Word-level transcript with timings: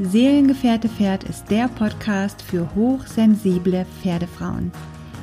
Seelengefährte 0.00 0.88
Pferd 0.88 1.24
ist 1.24 1.50
der 1.50 1.66
Podcast 1.66 2.40
für 2.40 2.72
hochsensible 2.76 3.84
Pferdefrauen. 4.00 4.70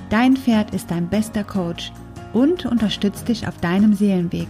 Dein 0.10 0.36
Pferd 0.36 0.74
ist 0.74 0.92
dein 0.92 1.08
bester 1.08 1.46
Coach 1.46 1.94
und 2.34 2.66
unterstützt 2.66 3.30
dich 3.30 3.48
auf 3.48 3.58
deinem 3.60 3.94
Seelenweg. 3.94 4.50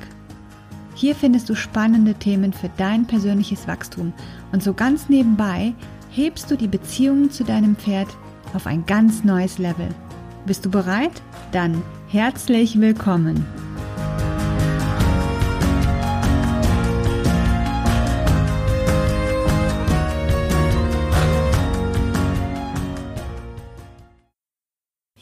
Hier 0.96 1.13
findest 1.13 1.47
du 1.49 1.55
spannende 1.55 2.15
Themen 2.15 2.53
für 2.53 2.71
dein 2.75 3.05
persönliches 3.05 3.67
Wachstum 3.67 4.13
und 4.51 4.63
so 4.63 4.74
ganz 4.74 5.10
nebenbei 5.10 5.74
hebst 6.10 6.49
du 6.49 6.55
die 6.55 6.69
Beziehungen 6.69 7.29
zu 7.29 7.44
deinem 7.44 7.76
Pferd 7.76 8.07
auf 8.55 8.65
ein 8.65 8.83
ganz 8.87 9.23
neues 9.23 9.60
Level. 9.60 9.89
Bist 10.47 10.65
du 10.65 10.71
bereit? 10.71 11.21
Dann 11.51 11.83
herzlich 12.07 12.79
willkommen! 12.79 13.46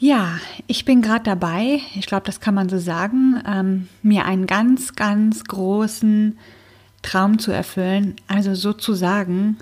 Ja, 0.04 0.38
ich 0.66 0.84
bin 0.84 1.00
gerade 1.00 1.24
dabei, 1.24 1.80
ich 1.94 2.04
glaube, 2.04 2.26
das 2.26 2.38
kann 2.38 2.54
man 2.54 2.68
so 2.68 2.76
sagen, 2.76 3.42
ähm, 3.48 3.88
mir 4.02 4.26
einen 4.26 4.46
ganz, 4.46 4.96
ganz 4.96 5.44
großen 5.44 6.38
Traum 7.00 7.38
zu 7.38 7.52
erfüllen, 7.52 8.14
also 8.28 8.54
sozusagen 8.54 9.56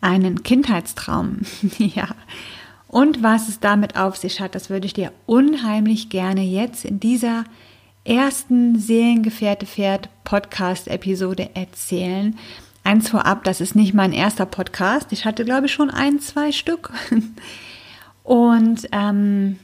einen 0.00 0.42
Kindheitstraum. 0.42 1.42
ja. 1.78 2.08
Und 2.88 3.22
was 3.22 3.48
es 3.48 3.60
damit 3.60 3.96
auf 3.96 4.16
sich 4.16 4.40
hat, 4.40 4.56
das 4.56 4.70
würde 4.70 4.86
ich 4.86 4.92
dir 4.92 5.12
unheimlich 5.24 6.08
gerne 6.08 6.42
jetzt 6.42 6.84
in 6.84 6.98
dieser 6.98 7.44
ersten 8.02 8.80
Seelengefährte 8.80 9.66
Pferd 9.66 10.08
Podcast 10.24 10.88
Episode 10.88 11.50
erzählen. 11.54 12.36
Eins 12.82 13.08
vorab, 13.08 13.44
das 13.44 13.60
ist 13.60 13.76
nicht 13.76 13.94
mein 13.94 14.12
erster 14.12 14.46
Podcast. 14.46 15.12
Ich 15.12 15.24
hatte, 15.24 15.44
glaube 15.44 15.66
ich, 15.66 15.72
schon 15.72 15.90
ein, 15.90 16.18
zwei 16.18 16.50
Stück. 16.50 16.92
Und 18.24 18.88
ähm, 18.90 19.60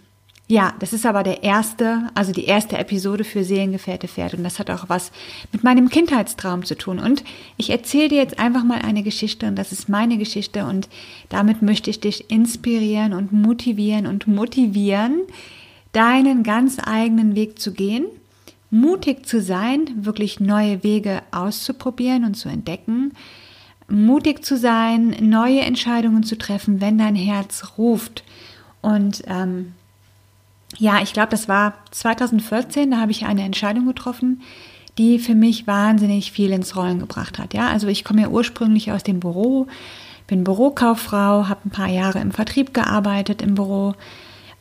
ja, 0.48 0.74
das 0.80 0.92
ist 0.92 1.06
aber 1.06 1.22
der 1.22 1.42
erste, 1.44 2.10
also 2.14 2.32
die 2.32 2.44
erste 2.44 2.76
Episode 2.76 3.24
für 3.24 3.44
Seelengefährte 3.44 4.08
Pferd 4.08 4.34
und 4.34 4.44
das 4.44 4.58
hat 4.58 4.70
auch 4.70 4.88
was 4.88 5.12
mit 5.52 5.64
meinem 5.64 5.88
Kindheitstraum 5.88 6.64
zu 6.64 6.76
tun. 6.76 6.98
Und 6.98 7.24
ich 7.56 7.70
erzähle 7.70 8.08
dir 8.08 8.18
jetzt 8.18 8.38
einfach 8.38 8.64
mal 8.64 8.82
eine 8.82 9.02
Geschichte 9.02 9.46
und 9.46 9.56
das 9.56 9.72
ist 9.72 9.88
meine 9.88 10.18
Geschichte 10.18 10.66
und 10.66 10.88
damit 11.28 11.62
möchte 11.62 11.90
ich 11.90 12.00
dich 12.00 12.30
inspirieren 12.30 13.14
und 13.14 13.32
motivieren 13.32 14.06
und 14.06 14.26
motivieren, 14.26 15.22
deinen 15.92 16.42
ganz 16.42 16.78
eigenen 16.84 17.34
Weg 17.34 17.58
zu 17.58 17.72
gehen, 17.72 18.04
mutig 18.70 19.26
zu 19.26 19.40
sein, 19.40 19.88
wirklich 19.96 20.40
neue 20.40 20.82
Wege 20.82 21.22
auszuprobieren 21.30 22.24
und 22.24 22.34
zu 22.34 22.48
entdecken, 22.48 23.12
mutig 23.88 24.44
zu 24.44 24.56
sein, 24.56 25.16
neue 25.20 25.60
Entscheidungen 25.60 26.24
zu 26.24 26.36
treffen, 26.36 26.80
wenn 26.80 26.98
dein 26.98 27.14
Herz 27.14 27.74
ruft. 27.78 28.24
Und 28.80 29.22
ähm, 29.28 29.74
ja, 30.78 31.00
ich 31.02 31.12
glaube, 31.12 31.28
das 31.30 31.48
war 31.48 31.74
2014, 31.90 32.90
da 32.90 32.98
habe 32.98 33.10
ich 33.10 33.24
eine 33.24 33.42
Entscheidung 33.42 33.86
getroffen, 33.86 34.42
die 34.98 35.18
für 35.18 35.34
mich 35.34 35.66
wahnsinnig 35.66 36.32
viel 36.32 36.50
ins 36.50 36.76
Rollen 36.76 36.98
gebracht 36.98 37.38
hat. 37.38 37.54
Ja, 37.54 37.68
also 37.68 37.88
ich 37.88 38.04
komme 38.04 38.22
ja 38.22 38.28
ursprünglich 38.28 38.92
aus 38.92 39.02
dem 39.02 39.20
Büro, 39.20 39.66
bin 40.26 40.44
Bürokauffrau, 40.44 41.48
habe 41.48 41.60
ein 41.66 41.70
paar 41.70 41.88
Jahre 41.88 42.20
im 42.20 42.30
Vertrieb 42.30 42.74
gearbeitet 42.74 43.42
im 43.42 43.54
Büro 43.54 43.94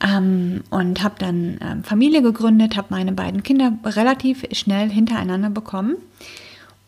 ähm, 0.01 0.63
und 0.69 1.03
habe 1.03 1.15
dann 1.19 1.59
ähm, 1.61 1.83
Familie 1.83 2.21
gegründet, 2.21 2.77
habe 2.77 2.87
meine 2.91 3.11
beiden 3.11 3.43
Kinder 3.43 3.73
relativ 3.83 4.45
schnell 4.51 4.89
hintereinander 4.89 5.49
bekommen 5.49 5.95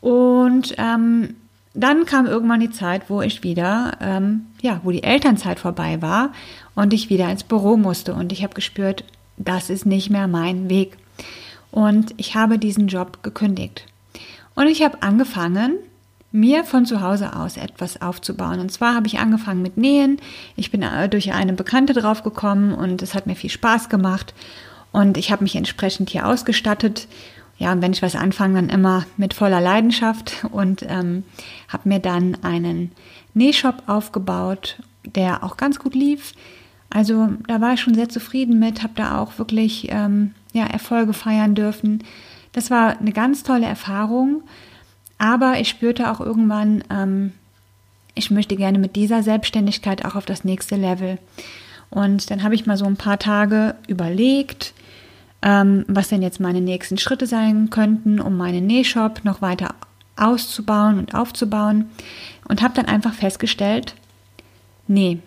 und 0.02 0.76
ähm, 0.78 1.36
dann 1.74 2.06
kam 2.06 2.26
irgendwann 2.26 2.60
die 2.60 2.72
Zeit, 2.72 3.10
wo 3.10 3.22
ich 3.22 3.44
wieder, 3.44 3.98
ähm, 4.00 4.46
ja, 4.62 4.80
wo 4.84 4.92
die 4.92 5.04
Elternzeit 5.04 5.60
vorbei 5.60 6.02
war 6.02 6.32
und 6.76 6.94
ich 6.94 7.10
wieder 7.10 7.30
ins 7.30 7.44
Büro 7.44 7.78
musste 7.78 8.14
und 8.14 8.32
ich 8.32 8.44
habe 8.44 8.54
gespürt, 8.54 9.04
das 9.38 9.70
ist 9.70 9.86
nicht 9.86 10.10
mehr 10.10 10.28
mein 10.28 10.70
Weg. 10.70 10.98
Und 11.72 12.14
ich 12.18 12.36
habe 12.36 12.60
diesen 12.60 12.88
Job 12.88 13.24
gekündigt. 13.24 13.86
Und 14.54 14.68
ich 14.68 14.84
habe 14.84 15.02
angefangen, 15.02 15.78
mir 16.32 16.64
von 16.64 16.86
zu 16.86 17.02
Hause 17.02 17.36
aus 17.36 17.58
etwas 17.58 18.02
aufzubauen. 18.02 18.60
Und 18.60 18.72
zwar 18.72 18.96
habe 18.96 19.08
ich 19.08 19.20
angefangen 19.20 19.62
mit 19.62 19.78
Nähen. 19.78 20.20
Ich 20.56 20.72
bin 20.72 20.84
äh, 20.84 21.10
durch 21.10 21.34
eine 21.34 21.54
Bekannte 21.54 21.94
draufgekommen 21.94 22.74
und 22.74 23.02
es 23.02 23.16
hat 23.16 23.28
mir 23.28 23.36
viel 23.36 23.50
Spaß 23.50 23.90
gemacht. 23.90 24.34
Und 24.92 25.18
ich 25.18 25.32
habe 25.32 25.44
mich 25.44 25.56
entsprechend 25.56 26.12
hier 26.12 26.28
ausgestattet. 26.28 27.08
Ja, 27.58 27.72
und 27.72 27.82
wenn 27.82 27.94
ich 27.94 28.02
was 28.02 28.16
anfange, 28.16 28.56
dann 28.56 28.70
immer 28.70 29.06
mit 29.18 29.34
voller 29.34 29.62
Leidenschaft 29.62 30.46
und 30.52 30.84
ähm, 30.88 31.24
habe 31.70 31.88
mir 31.90 32.00
dann 32.00 32.38
einen 32.44 32.92
Nähshop 33.34 33.84
aufgebaut, 33.88 34.78
der 35.06 35.44
auch 35.44 35.58
ganz 35.58 35.80
gut 35.80 35.96
lief. 35.96 36.34
Also 36.90 37.30
da 37.48 37.62
war 37.62 37.74
ich 37.74 37.82
schon 37.82 37.96
sehr 37.96 38.10
zufrieden 38.10 38.60
mit, 38.60 38.84
habe 38.84 38.94
da 38.96 39.20
auch 39.20 39.40
wirklich 39.40 39.88
ähm, 39.90 40.34
ja, 40.54 40.66
Erfolge 40.66 41.14
feiern 41.14 41.56
dürfen. 41.56 42.04
Das 42.52 42.70
war 42.70 43.00
eine 43.00 43.12
ganz 43.12 43.44
tolle 43.44 43.66
Erfahrung, 43.66 44.44
aber 45.18 45.60
ich 45.60 45.70
spürte 45.70 46.12
auch 46.12 46.20
irgendwann, 46.20 46.84
ähm, 46.92 47.34
ich 48.14 48.30
möchte 48.30 48.56
gerne 48.56 48.78
mit 48.78 48.96
dieser 48.96 49.24
Selbstständigkeit 49.24 50.06
auch 50.06 50.16
auf 50.16 50.26
das 50.26 50.44
nächste 50.44 50.76
Level. 50.76 51.18
Und 51.90 52.30
dann 52.30 52.44
habe 52.44 52.56
ich 52.56 52.66
mal 52.66 52.78
so 52.78 52.86
ein 52.86 52.98
paar 52.98 53.20
Tage 53.20 53.76
überlegt, 53.88 54.74
ähm, 55.44 55.84
was 55.88 56.08
denn 56.08 56.22
jetzt 56.22 56.40
meine 56.40 56.62
nächsten 56.62 56.98
Schritte 56.98 57.28
sein 57.28 57.70
könnten, 57.70 58.20
um 58.20 58.38
meinen 58.38 58.66
Nähshop 58.66 59.26
noch 59.26 59.42
weiter 59.42 59.76
auszubauen 60.16 60.98
und 60.98 61.14
aufzubauen. 61.14 61.90
Und 62.48 62.62
habe 62.62 62.74
dann 62.74 62.86
einfach 62.86 63.14
festgestellt, 63.14 63.96
nee, 64.88 65.20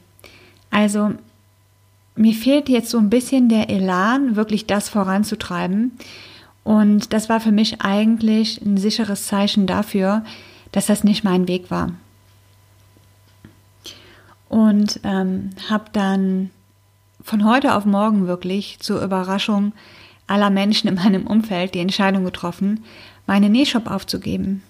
also 0.71 1.13
mir 2.15 2.35
fehlt 2.35 2.69
jetzt 2.69 2.91
so 2.91 2.99
ein 2.99 3.11
bisschen 3.11 3.49
der 3.49 3.69
Elan, 3.69 4.37
wirklich 4.37 4.67
das 4.67 4.89
voranzutreiben. 4.89 5.93
Und 6.65 7.13
das 7.13 7.29
war 7.29 7.41
für 7.41 7.53
mich 7.53 7.83
eigentlich 7.83 8.61
ein 8.63 8.77
sicheres 8.77 9.27
Zeichen 9.27 9.67
dafür, 9.67 10.25
dass 10.73 10.87
das 10.87 11.05
nicht 11.05 11.25
mein 11.25 11.47
Weg 11.47 11.71
war. 11.71 11.93
Und 14.49 15.01
ähm, 15.05 15.51
habe 15.69 15.85
dann 15.93 16.51
von 17.23 17.45
heute 17.45 17.75
auf 17.75 17.85
morgen 17.85 18.27
wirklich 18.27 18.79
zur 18.81 19.03
Überraschung 19.03 19.73
aller 20.27 20.51
Menschen 20.51 20.89
in 20.89 20.97
meinem 20.97 21.27
Umfeld 21.27 21.75
die 21.75 21.81
Entscheidung 21.81 22.25
getroffen, 22.25 22.85
meine 23.27 23.49
Nähshop 23.49 23.91
aufzugeben. 23.91 24.63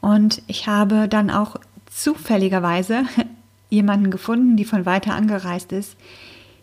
Und 0.00 0.42
ich 0.46 0.66
habe 0.66 1.08
dann 1.08 1.30
auch 1.30 1.56
zufälligerweise 1.86 3.04
jemanden 3.70 4.10
gefunden, 4.10 4.56
die 4.56 4.64
von 4.64 4.86
weiter 4.86 5.14
angereist 5.14 5.72
ist, 5.72 5.96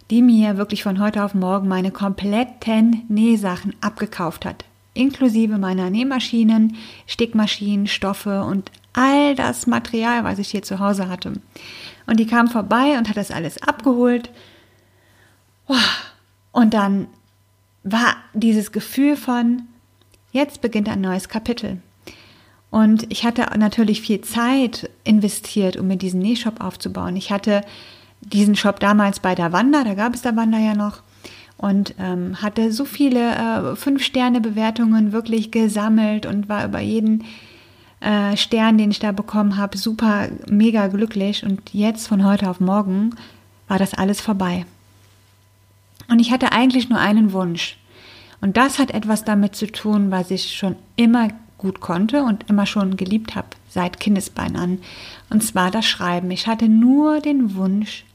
die 0.10 0.22
mir 0.22 0.58
wirklich 0.58 0.84
von 0.84 1.00
heute 1.00 1.24
auf 1.24 1.34
morgen 1.34 1.68
meine 1.68 1.92
kompletten 1.92 3.04
Nähsachen 3.08 3.76
abgekauft 3.82 4.46
hat. 4.46 4.66
Inklusive 4.94 5.58
meiner 5.58 5.90
Nähmaschinen, 5.90 6.78
Stickmaschinen, 7.06 7.88
Stoffe 7.88 8.44
und 8.44 8.72
all 8.94 9.36
das 9.36 9.68
Material, 9.68 10.24
was 10.24 10.40
ich 10.40 10.50
hier 10.50 10.64
zu 10.64 10.80
Hause 10.80 11.10
hatte. 11.10 11.34
Und 12.08 12.20
die 12.20 12.28
kam 12.28 12.48
vorbei 12.48 12.98
und 12.98 13.10
hat 13.10 13.18
das 13.18 13.32
alles 13.32 13.62
abgeholt. 13.62 14.30
Und 16.52 16.74
dann 16.74 17.08
war 17.86 18.18
dieses 18.34 18.72
Gefühl 18.72 19.16
von, 19.16 19.62
jetzt 20.32 20.62
beginnt 20.62 20.90
ein 20.90 21.02
neues 21.02 21.30
Kapitel. 21.30 21.78
Und 22.72 23.10
ich 23.10 23.24
hatte 23.24 23.48
natürlich 23.58 24.02
viel 24.02 24.22
Zeit 24.22 24.90
investiert, 25.06 25.78
um 25.78 25.88
mir 25.88 25.96
diesen 25.96 26.20
Nähshop 26.20 26.62
aufzubauen. 26.62 27.16
Ich 27.16 27.32
hatte 27.32 27.62
diesen 28.22 28.56
Shop 28.56 28.80
damals 28.80 29.20
bei 29.20 29.36
der 29.36 29.54
Wanda, 29.54 29.84
da 29.84 29.94
gab 29.94 30.14
es 30.16 30.24
der 30.24 30.36
Wanda 30.36 30.58
ja 30.58 30.74
noch, 30.74 31.04
und 31.58 31.96
ähm, 32.00 32.42
hatte 32.42 32.72
so 32.72 32.84
viele 32.84 33.36
äh, 33.36 33.76
Fünf-Sterne-Bewertungen 33.76 35.14
wirklich 35.14 35.52
gesammelt 35.52 36.26
und 36.26 36.50
war 36.50 36.66
über 36.66 36.82
jeden 36.82 37.24
äh, 38.02 38.36
Stern, 38.36 38.78
den 38.78 38.92
ich 38.92 39.00
da 39.00 39.12
bekommen 39.14 39.58
habe, 39.58 39.78
super, 39.78 40.28
mega 40.50 40.88
glücklich. 40.88 41.46
Und 41.46 41.62
jetzt 41.72 42.08
von 42.08 42.26
heute 42.26 42.50
auf 42.50 42.60
morgen 42.60 43.12
war 43.68 43.80
das 43.80 43.94
alles 43.94 44.20
vorbei. 44.20 44.66
Und 46.10 46.20
ich 46.20 46.32
hatte 46.32 46.52
eigentlich 46.52 46.90
nur 46.90 47.00
einen 47.00 47.32
Wunsch. 47.32 47.78
Und 48.42 48.58
das 48.58 48.80
hat 48.80 48.92
etwas 48.92 49.24
damit 49.24 49.56
zu 49.56 49.68
tun, 49.68 50.12
was 50.12 50.32
ich 50.32 50.56
schon 50.56 50.76
immer 50.96 51.30
gut 51.58 51.80
konnte 51.80 52.24
und 52.24 52.50
immer 52.50 52.66
schon 52.66 52.98
geliebt 52.98 53.36
habe, 53.36 53.48
seit 53.70 54.00
Kindesbein 54.00 54.56
an. 54.56 54.80
Und 55.30 55.44
zwar 55.44 55.72
das 55.72 55.86
Schreiben. 55.86 56.30
Ich 56.32 56.48
hatte 56.48 56.68
nur 56.70 57.22
den 57.22 57.56
Wunsch, 57.56 58.06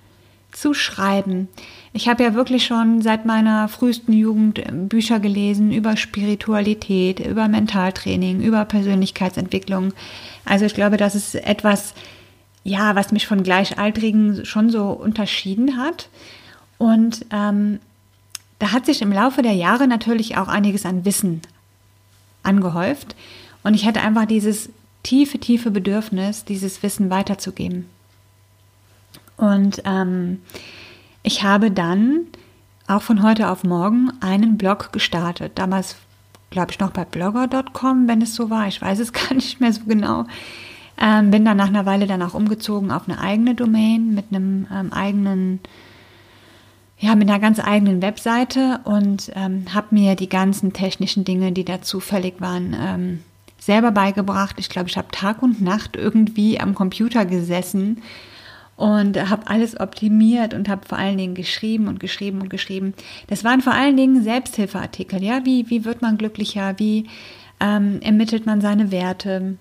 zu 0.53 0.75
schreiben. 0.75 1.49
Ich 1.93 2.09
habe 2.09 2.23
ja 2.23 2.35
wirklich 2.35 2.65
schon 2.65 3.03
seit 3.03 3.27
meiner 3.27 3.69
frühesten 3.69 4.13
Jugend 4.13 4.59
äh, 4.59 4.71
Bücher 4.73 5.21
gelesen 5.21 5.73
über 5.73 5.97
Spiritualität, 5.97 7.21
über 7.21 7.49
Mentaltraining, 7.49 8.41
über 8.41 8.65
Persönlichkeitsentwicklung. 8.65 9.93
Also 10.45 10.65
ich 10.65 10.75
glaube, 10.75 10.97
das 10.97 11.15
ist 11.15 11.35
etwas, 11.35 11.95
ja, 12.65 12.95
was 12.95 13.13
mich 13.13 13.27
von 13.27 13.43
Gleichaltrigen 13.43 14.45
schon 14.45 14.71
so 14.71 14.91
unterschieden 14.91 15.77
hat. 15.77 16.09
Und 16.79 17.27
ähm, 17.33 17.81
da 18.61 18.71
hat 18.71 18.87
sich 18.87 19.03
im 19.03 19.13
Laufe 19.13 19.43
der 19.43 19.55
Jahre 19.55 19.89
natürlich 19.89 20.37
auch 20.37 20.47
einiges 20.47 20.87
an 20.87 21.05
Wissen 21.05 21.43
angehäuft. 22.43 23.17
Und 23.63 23.75
ich 23.75 23.87
hatte 23.87 24.01
einfach 24.01 24.27
dieses 24.27 24.71
tiefe, 25.03 25.39
tiefe 25.39 25.71
Bedürfnis, 25.71 26.45
dieses 26.45 26.83
Wissen 26.83 27.11
weiterzugeben. 27.11 27.87
Und 29.37 29.83
ähm, 29.85 30.41
ich 31.23 31.43
habe 31.43 31.71
dann 31.71 32.27
auch 32.87 33.03
von 33.03 33.23
heute 33.23 33.49
auf 33.51 33.65
morgen 33.65 34.13
einen 34.21 34.59
Blog 34.59 34.93
gestartet. 34.93 35.53
Damals, 35.55 35.97
glaube 36.51 36.73
ich, 36.73 36.79
noch 36.79 36.91
bei 36.91 37.05
blogger.com, 37.05 38.09
wenn 38.09 38.21
es 38.21 38.35
so 38.35 38.51
war. 38.51 38.69
Ich 38.69 38.81
weiß 38.83 38.99
es 38.99 39.13
gar 39.15 39.35
nicht 39.35 39.61
mehr 39.61 39.73
so 39.73 39.83
genau. 39.87 40.27
Ähm, 41.01 41.31
bin 41.31 41.47
dann 41.47 41.57
nach 41.57 41.69
einer 41.69 41.87
Weile 41.87 42.07
dann 42.07 42.23
auch 42.23 42.35
umgezogen 42.35 42.91
auf 42.91 43.09
eine 43.09 43.19
eigene 43.19 43.55
Domain 43.55 44.15
mit 44.15 44.27
einem 44.31 44.67
ähm, 44.71 44.93
eigenen, 44.93 45.61
ja, 47.01 47.15
mit 47.15 47.29
einer 47.29 47.41
ganz 47.41 47.59
eigenen 47.59 48.03
Webseite 48.03 48.81
und 48.85 49.33
ähm, 49.35 49.65
habe 49.73 49.89
mir 49.91 50.17
die 50.17 50.29
ganzen 50.29 50.75
technischen 50.75 51.25
Dinge, 51.25 51.51
die 51.53 51.65
da 51.65 51.81
zufällig 51.81 52.35
waren, 52.41 52.77
ähm, 52.79 53.21
selber 53.59 53.91
beigebracht. 53.91 54.57
Ich 54.59 54.69
glaube, 54.69 54.91
ich 54.91 54.99
habe 54.99 55.09
Tag 55.11 55.43
und 55.43 55.63
Nacht 55.63 55.97
irgendwie 55.97 56.61
am 56.61 56.75
Computer 56.75 57.25
gesessen 57.25 58.03
und 58.77 59.17
habe 59.31 59.47
alles 59.47 59.81
optimiert 59.81 60.53
und 60.53 60.69
habe 60.69 60.87
vor 60.87 60.99
allen 60.99 61.17
Dingen 61.17 61.35
geschrieben 61.35 61.89
und 61.89 62.01
geschrieben 62.01 62.43
und 62.43 62.51
geschrieben. 62.51 62.93
Das 63.29 63.45
waren 63.45 63.63
vor 63.63 63.75
allen 63.75 63.97
Dingen 63.97 64.23
Selbsthilfeartikel. 64.23 65.23
Ja, 65.23 65.45
wie 65.45 65.71
wie 65.71 65.87
wird 65.87 66.03
man 66.03 66.19
glücklicher? 66.19 66.79
Wie 66.79 67.07
ähm, 67.61 68.01
ermittelt 68.03 68.45
man 68.45 68.61
seine 68.61 68.91
Werte? 68.91 69.57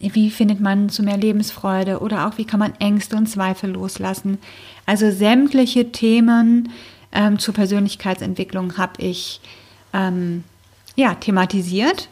Wie 0.00 0.30
findet 0.30 0.60
man 0.60 0.88
zu 0.88 1.02
mehr 1.02 1.16
Lebensfreude? 1.16 2.00
Oder 2.00 2.26
auch 2.26 2.38
wie 2.38 2.44
kann 2.44 2.60
man 2.60 2.74
Ängste 2.78 3.16
und 3.16 3.28
Zweifel 3.28 3.70
loslassen? 3.70 4.38
Also 4.86 5.10
sämtliche 5.10 5.92
Themen 5.92 6.70
ähm, 7.12 7.38
zur 7.38 7.54
Persönlichkeitsentwicklung 7.54 8.76
habe 8.76 9.00
ich 9.00 9.40
ähm, 9.92 10.44
ja 10.96 11.14
thematisiert 11.14 12.08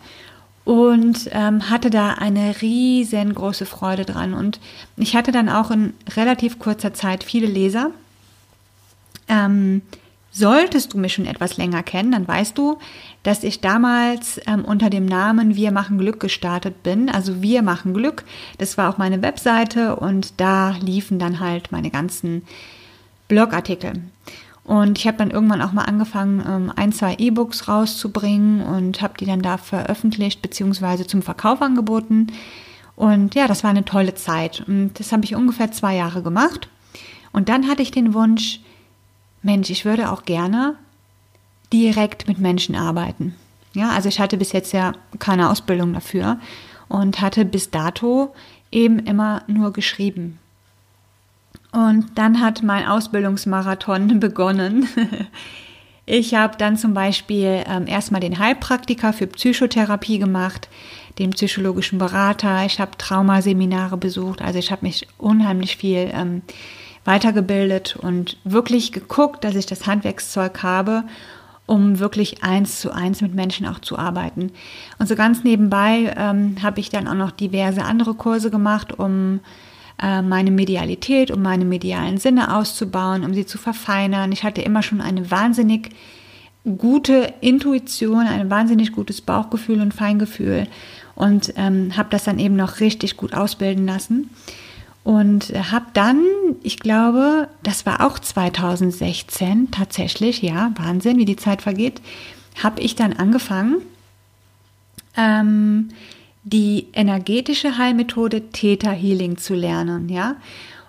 und 0.64 1.28
ähm, 1.32 1.68
hatte 1.70 1.90
da 1.90 2.14
eine 2.14 2.62
riesengroße 2.62 3.66
Freude 3.66 4.04
dran. 4.04 4.32
Und 4.32 4.60
ich 4.96 5.16
hatte 5.16 5.32
dann 5.32 5.48
auch 5.48 5.70
in 5.70 5.92
relativ 6.16 6.58
kurzer 6.58 6.94
Zeit 6.94 7.24
viele 7.24 7.46
Leser. 7.46 7.90
Ähm, 9.28 9.82
solltest 10.32 10.92
du 10.92 10.98
mich 10.98 11.12
schon 11.12 11.26
etwas 11.26 11.58
länger 11.58 11.82
kennen, 11.82 12.12
dann 12.12 12.26
weißt 12.26 12.56
du, 12.56 12.78
dass 13.22 13.44
ich 13.44 13.60
damals 13.60 14.40
ähm, 14.46 14.64
unter 14.64 14.90
dem 14.90 15.04
Namen 15.06 15.54
Wir 15.54 15.70
machen 15.70 15.98
Glück 15.98 16.18
gestartet 16.18 16.82
bin. 16.82 17.08
Also 17.08 17.42
Wir 17.42 17.62
machen 17.62 17.94
Glück. 17.94 18.24
Das 18.58 18.76
war 18.78 18.88
auch 18.88 18.98
meine 18.98 19.22
Webseite 19.22 19.96
und 19.96 20.40
da 20.40 20.70
liefen 20.80 21.18
dann 21.18 21.38
halt 21.38 21.70
meine 21.70 21.90
ganzen 21.90 22.42
Blogartikel. 23.28 23.92
Und 24.64 24.98
ich 24.98 25.06
habe 25.06 25.18
dann 25.18 25.30
irgendwann 25.30 25.60
auch 25.60 25.72
mal 25.72 25.84
angefangen, 25.84 26.42
ähm, 26.48 26.72
ein, 26.74 26.92
zwei 26.92 27.16
E-Books 27.18 27.68
rauszubringen 27.68 28.62
und 28.62 29.02
habe 29.02 29.14
die 29.18 29.26
dann 29.26 29.42
da 29.42 29.58
veröffentlicht 29.58 30.40
bzw. 30.40 31.04
zum 31.04 31.22
Verkauf 31.22 31.60
angeboten. 31.60 32.28
Und 32.94 33.34
ja, 33.34 33.48
das 33.48 33.64
war 33.64 33.70
eine 33.70 33.84
tolle 33.84 34.14
Zeit. 34.14 34.62
Und 34.66 34.98
das 34.98 35.12
habe 35.12 35.24
ich 35.24 35.34
ungefähr 35.34 35.72
zwei 35.72 35.96
Jahre 35.96 36.22
gemacht. 36.22 36.68
Und 37.32 37.48
dann 37.48 37.68
hatte 37.68 37.82
ich 37.82 37.90
den 37.90 38.14
Wunsch, 38.14 38.60
Mensch, 39.42 39.70
ich 39.70 39.84
würde 39.84 40.10
auch 40.10 40.24
gerne 40.24 40.76
direkt 41.72 42.28
mit 42.28 42.38
Menschen 42.38 42.74
arbeiten. 42.74 43.34
Ja, 43.74 43.90
also 43.90 44.08
ich 44.08 44.20
hatte 44.20 44.36
bis 44.36 44.52
jetzt 44.52 44.72
ja 44.72 44.92
keine 45.18 45.50
Ausbildung 45.50 45.92
dafür 45.94 46.38
und 46.88 47.20
hatte 47.20 47.44
bis 47.44 47.70
dato 47.70 48.34
eben 48.70 48.98
immer 49.00 49.42
nur 49.46 49.72
geschrieben. 49.72 50.38
Und 51.72 52.06
dann 52.16 52.40
hat 52.40 52.62
mein 52.62 52.86
Ausbildungsmarathon 52.86 54.20
begonnen. 54.20 54.88
Ich 56.04 56.34
habe 56.34 56.56
dann 56.58 56.76
zum 56.76 56.94
Beispiel 56.94 57.64
ähm, 57.66 57.86
erstmal 57.86 58.20
den 58.20 58.38
Heilpraktiker 58.38 59.12
für 59.12 59.26
Psychotherapie 59.26 60.18
gemacht, 60.18 60.68
den 61.18 61.30
psychologischen 61.30 61.98
Berater. 61.98 62.64
Ich 62.66 62.80
habe 62.80 62.98
Traumaseminare 62.98 63.96
besucht. 63.96 64.42
Also 64.42 64.58
ich 64.58 64.70
habe 64.70 64.84
mich 64.84 65.06
unheimlich 65.16 65.76
viel 65.76 66.10
ähm, 66.12 66.42
weitergebildet 67.04 67.96
und 67.96 68.36
wirklich 68.44 68.92
geguckt, 68.92 69.44
dass 69.44 69.56
ich 69.56 69.66
das 69.66 69.86
Handwerkszeug 69.86 70.62
habe, 70.62 71.04
um 71.66 71.98
wirklich 71.98 72.42
eins 72.42 72.80
zu 72.80 72.92
eins 72.92 73.20
mit 73.20 73.34
Menschen 73.34 73.66
auch 73.66 73.80
zu 73.80 73.98
arbeiten. 73.98 74.52
Und 74.98 75.08
so 75.08 75.16
ganz 75.16 75.44
nebenbei 75.44 76.14
ähm, 76.16 76.56
habe 76.62 76.80
ich 76.80 76.90
dann 76.90 77.08
auch 77.08 77.14
noch 77.14 77.30
diverse 77.30 77.84
andere 77.84 78.14
Kurse 78.14 78.50
gemacht, 78.50 78.98
um 78.98 79.40
äh, 80.00 80.22
meine 80.22 80.50
Medialität, 80.50 81.30
um 81.30 81.42
meine 81.42 81.64
medialen 81.64 82.18
Sinne 82.18 82.56
auszubauen, 82.56 83.24
um 83.24 83.34
sie 83.34 83.46
zu 83.46 83.58
verfeinern. 83.58 84.32
Ich 84.32 84.42
hatte 84.42 84.62
immer 84.62 84.82
schon 84.82 85.00
eine 85.00 85.30
wahnsinnig 85.30 85.90
gute 86.64 87.34
Intuition, 87.40 88.26
ein 88.26 88.50
wahnsinnig 88.50 88.92
gutes 88.92 89.20
Bauchgefühl 89.20 89.80
und 89.80 89.94
Feingefühl 89.94 90.68
und 91.14 91.52
ähm, 91.56 91.96
habe 91.96 92.08
das 92.10 92.24
dann 92.24 92.38
eben 92.38 92.56
noch 92.56 92.80
richtig 92.80 93.16
gut 93.16 93.34
ausbilden 93.34 93.86
lassen. 93.86 94.30
Und 95.04 95.52
habe 95.70 95.86
dann, 95.94 96.22
ich 96.62 96.78
glaube, 96.78 97.48
das 97.62 97.86
war 97.86 98.06
auch 98.06 98.18
2016 98.18 99.70
tatsächlich, 99.72 100.42
ja, 100.42 100.72
Wahnsinn, 100.76 101.18
wie 101.18 101.24
die 101.24 101.36
Zeit 101.36 101.62
vergeht, 101.62 102.00
habe 102.62 102.80
ich 102.80 102.94
dann 102.94 103.12
angefangen, 103.12 103.82
ähm, 105.16 105.88
die 106.44 106.88
energetische 106.92 107.78
Heilmethode 107.78 108.50
Theta 108.50 108.90
Healing 108.90 109.38
zu 109.38 109.54
lernen, 109.54 110.08
ja. 110.08 110.36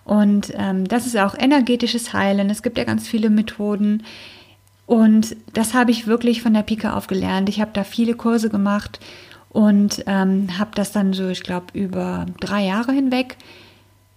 Und 0.05 0.51
ähm, 0.55 0.87
das 0.87 1.05
ist 1.05 1.17
auch 1.17 1.35
energetisches 1.35 2.13
Heilen. 2.13 2.49
Es 2.49 2.61
gibt 2.61 2.77
ja 2.77 2.83
ganz 2.83 3.07
viele 3.07 3.29
Methoden. 3.29 4.03
Und 4.85 5.35
das 5.53 5.73
habe 5.73 5.91
ich 5.91 6.07
wirklich 6.07 6.41
von 6.41 6.53
der 6.53 6.63
Pike 6.63 6.93
auf 6.93 7.07
gelernt. 7.07 7.47
Ich 7.47 7.61
habe 7.61 7.71
da 7.73 7.83
viele 7.83 8.15
Kurse 8.15 8.49
gemacht 8.49 8.99
und 9.49 10.03
ähm, 10.07 10.59
habe 10.59 10.71
das 10.75 10.91
dann 10.91 11.13
so, 11.13 11.29
ich 11.29 11.43
glaube, 11.43 11.67
über 11.73 12.25
drei 12.41 12.65
Jahre 12.65 12.91
hinweg 12.91 13.37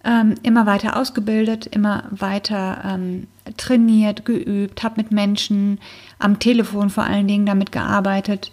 ähm, 0.07 0.35
immer 0.41 0.65
weiter 0.65 0.95
ausgebildet, 0.95 1.67
immer 1.67 2.05
weiter 2.11 2.81
ähm, 2.85 3.27
trainiert, 3.57 4.25
geübt, 4.25 4.81
habe 4.83 5.01
mit 5.01 5.11
Menschen 5.11 5.79
am 6.17 6.39
Telefon 6.39 6.89
vor 6.89 7.03
allen 7.03 7.27
Dingen 7.27 7.45
damit 7.45 7.71
gearbeitet. 7.71 8.51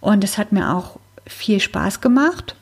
Und 0.00 0.22
es 0.22 0.38
hat 0.38 0.52
mir 0.52 0.74
auch 0.74 0.98
viel 1.26 1.60
Spaß 1.60 2.00
gemacht 2.00 2.54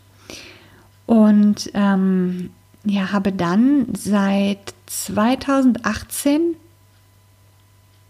und 1.07 1.71
ähm, 1.75 2.51
ja, 2.85 3.13
habe 3.13 3.33
dann 3.33 3.87
seit 3.95 4.75
2018 4.87 6.57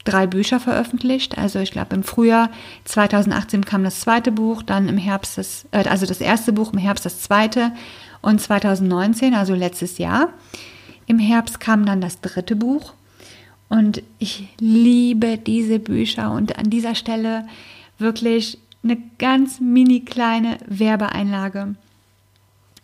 drei 0.04 0.26
Bücher 0.26 0.60
veröffentlicht. 0.60 1.38
Also 1.38 1.58
ich 1.58 1.72
glaube 1.72 1.94
im 1.94 2.04
Frühjahr 2.04 2.50
2018 2.84 3.64
kam 3.64 3.84
das 3.84 4.00
zweite 4.00 4.32
Buch, 4.32 4.62
dann 4.62 4.88
im 4.88 4.98
Herbst 4.98 5.38
das, 5.38 5.66
äh, 5.72 5.88
also 5.88 6.06
das 6.06 6.20
erste 6.20 6.52
Buch, 6.52 6.72
im 6.72 6.78
Herbst 6.78 7.04
das 7.04 7.20
zweite 7.20 7.72
und 8.22 8.40
2019, 8.40 9.34
also 9.34 9.54
letztes 9.54 9.98
Jahr, 9.98 10.28
im 11.06 11.18
Herbst 11.18 11.60
kam 11.60 11.86
dann 11.86 12.00
das 12.00 12.20
dritte 12.20 12.56
Buch. 12.56 12.94
Und 13.68 14.02
ich 14.18 14.48
liebe 14.58 15.38
diese 15.38 15.78
Bücher 15.78 16.32
und 16.32 16.58
an 16.58 16.70
dieser 16.70 16.94
Stelle 16.94 17.46
wirklich 17.98 18.58
eine 18.82 18.98
ganz 19.18 19.60
mini 19.60 20.00
kleine 20.00 20.58
Werbeeinlage, 20.66 21.74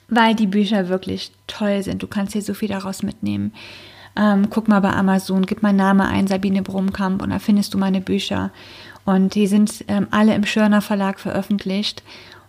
weil 0.09 0.35
die 0.35 0.47
Bücher 0.47 0.89
wirklich 0.89 1.33
toll 1.47 1.83
sind. 1.83 2.03
Du 2.03 2.07
kannst 2.07 2.35
hier 2.35 2.43
so 2.43 2.55
viel 2.55 2.69
daraus 2.69 3.03
mitnehmen. 3.03 3.53
Ähm, 4.15 4.49
guck 4.49 4.69
mal 4.69 4.81
bei 4.81 4.93
Amazon, 4.93 5.45
gib 5.45 5.63
mein 5.63 5.77
Name 5.77 6.07
ein, 6.07 6.27
Sabine 6.27 6.63
Brumkamp, 6.63 7.23
und 7.23 7.31
da 7.31 7.39
findest 7.39 7.75
du 7.75 7.79
meine 7.79 8.01
Bücher. 8.01 8.51
Und 9.05 9.35
die 9.35 9.47
sind 9.47 9.85
ähm, 9.89 10.07
alle 10.11 10.35
im 10.35 10.47
Schörner 10.47 10.83
Verlag 10.83 11.21
veröffentlicht. 11.21 12.03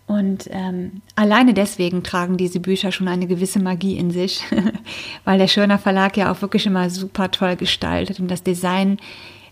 Und 0.07 0.47
ähm, 0.51 1.01
alleine 1.15 1.53
deswegen 1.53 2.01
tragen 2.01 2.37
diese 2.37 2.61
Bücher 2.61 2.93
schon 2.93 3.09
eine 3.09 3.27
gewisse 3.27 3.59
Magie 3.59 3.97
in 3.97 4.09
sich, 4.09 4.41
weil 5.25 5.37
der 5.37 5.49
Schörner 5.49 5.77
Verlag 5.77 6.15
ja 6.15 6.31
auch 6.31 6.41
wirklich 6.41 6.65
immer 6.65 6.89
super 6.89 7.29
toll 7.29 7.57
gestaltet 7.57 8.21
und 8.21 8.29
das 8.29 8.41
Design 8.41 8.99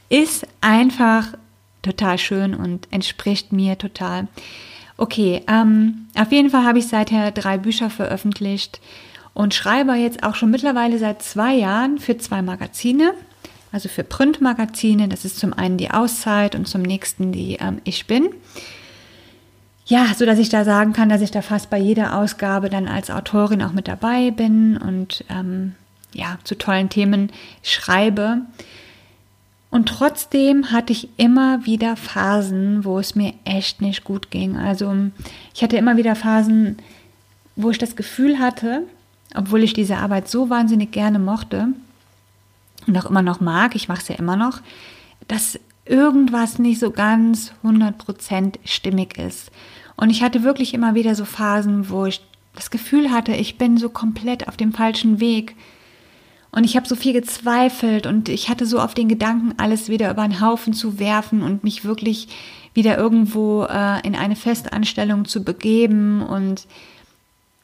ist 0.07 0.47
einfach 0.61 1.33
total 1.81 2.17
schön 2.17 2.55
und 2.55 2.87
entspricht 2.91 3.51
mir 3.51 3.77
total. 3.77 4.27
Okay, 4.97 5.41
ähm, 5.49 6.07
auf 6.15 6.31
jeden 6.31 6.49
Fall 6.49 6.63
habe 6.63 6.79
ich 6.79 6.87
seither 6.87 7.31
drei 7.31 7.57
Bücher 7.57 7.89
veröffentlicht 7.89 8.79
und 9.33 9.53
schreibe 9.53 9.93
jetzt 9.95 10.23
auch 10.23 10.35
schon 10.35 10.51
mittlerweile 10.51 10.97
seit 10.97 11.21
zwei 11.21 11.53
Jahren 11.53 11.99
für 11.99 12.17
zwei 12.17 12.41
Magazine, 12.41 13.13
also 13.73 13.89
für 13.89 14.05
Printmagazine. 14.05 15.09
Das 15.09 15.25
ist 15.25 15.37
zum 15.37 15.51
einen 15.51 15.77
die 15.77 15.91
Auszeit 15.91 16.55
und 16.55 16.65
zum 16.65 16.81
nächsten 16.81 17.33
die 17.33 17.57
ähm, 17.59 17.81
Ich 17.83 18.07
bin. 18.07 18.29
Ja, 19.87 20.07
so 20.15 20.25
dass 20.25 20.39
ich 20.39 20.49
da 20.49 20.63
sagen 20.63 20.93
kann, 20.93 21.09
dass 21.09 21.21
ich 21.21 21.31
da 21.31 21.41
fast 21.41 21.69
bei 21.69 21.77
jeder 21.77 22.17
Ausgabe 22.17 22.69
dann 22.69 22.87
als 22.87 23.11
Autorin 23.11 23.61
auch 23.61 23.71
mit 23.71 23.87
dabei 23.87 24.31
bin 24.31 24.77
und 24.77 25.23
ähm, 25.29 25.75
ja 26.13 26.39
zu 26.43 26.57
tollen 26.57 26.89
Themen 26.89 27.31
schreibe. 27.61 28.41
Und 29.69 29.89
trotzdem 29.89 30.71
hatte 30.71 30.93
ich 30.93 31.09
immer 31.17 31.65
wieder 31.65 31.97
Phasen, 31.97 32.83
wo 32.83 32.97
es 32.97 33.13
mir 33.13 33.33
echt 33.43 33.81
nicht 33.81 34.03
gut 34.03 34.31
ging. 34.31 34.57
Also 34.57 34.95
ich 35.53 35.61
hatte 35.61 35.77
immer 35.77 35.97
wieder 35.97 36.15
Phasen, 36.15 36.77
wo 37.55 37.69
ich 37.69 37.77
das 37.77 37.95
Gefühl 37.95 38.39
hatte, 38.39 38.83
obwohl 39.35 39.63
ich 39.63 39.73
diese 39.73 39.97
Arbeit 39.97 40.29
so 40.29 40.49
wahnsinnig 40.49 40.91
gerne 40.91 41.19
mochte 41.19 41.67
und 42.87 42.97
auch 42.97 43.09
immer 43.09 43.21
noch 43.21 43.39
mag, 43.39 43.75
ich 43.75 43.87
mache 43.87 44.01
es 44.01 44.07
ja 44.07 44.15
immer 44.15 44.35
noch, 44.35 44.61
dass 45.27 45.59
irgendwas 45.85 46.59
nicht 46.59 46.79
so 46.79 46.91
ganz 46.91 47.51
100% 47.63 48.55
stimmig 48.65 49.17
ist. 49.17 49.51
Und 49.95 50.09
ich 50.09 50.23
hatte 50.23 50.43
wirklich 50.43 50.73
immer 50.73 50.95
wieder 50.95 51.15
so 51.15 51.25
Phasen, 51.25 51.89
wo 51.89 52.05
ich 52.05 52.21
das 52.55 52.69
Gefühl 52.71 53.11
hatte, 53.11 53.33
ich 53.33 53.57
bin 53.57 53.77
so 53.77 53.89
komplett 53.89 54.47
auf 54.47 54.57
dem 54.57 54.73
falschen 54.73 55.19
Weg 55.19 55.55
Und 56.51 56.63
ich 56.63 56.77
habe 56.77 56.87
so 56.87 56.95
viel 56.95 57.11
gezweifelt 57.11 58.07
und 58.07 58.29
ich 58.29 58.47
hatte 58.47 58.65
so 58.65 58.79
auf 58.79 58.93
den 58.93 59.09
Gedanken, 59.09 59.55
alles 59.57 59.89
wieder 59.89 60.09
über 60.09 60.25
den 60.25 60.39
Haufen 60.39 60.71
zu 60.71 60.99
werfen 60.99 61.43
und 61.43 61.65
mich 61.65 61.83
wirklich 61.83 62.29
wieder 62.73 62.97
irgendwo 62.97 63.65
äh, 63.65 63.99
in 64.07 64.15
eine 64.15 64.37
Festanstellung 64.37 65.25
zu 65.25 65.43
begeben. 65.43 66.21
Und 66.21 66.65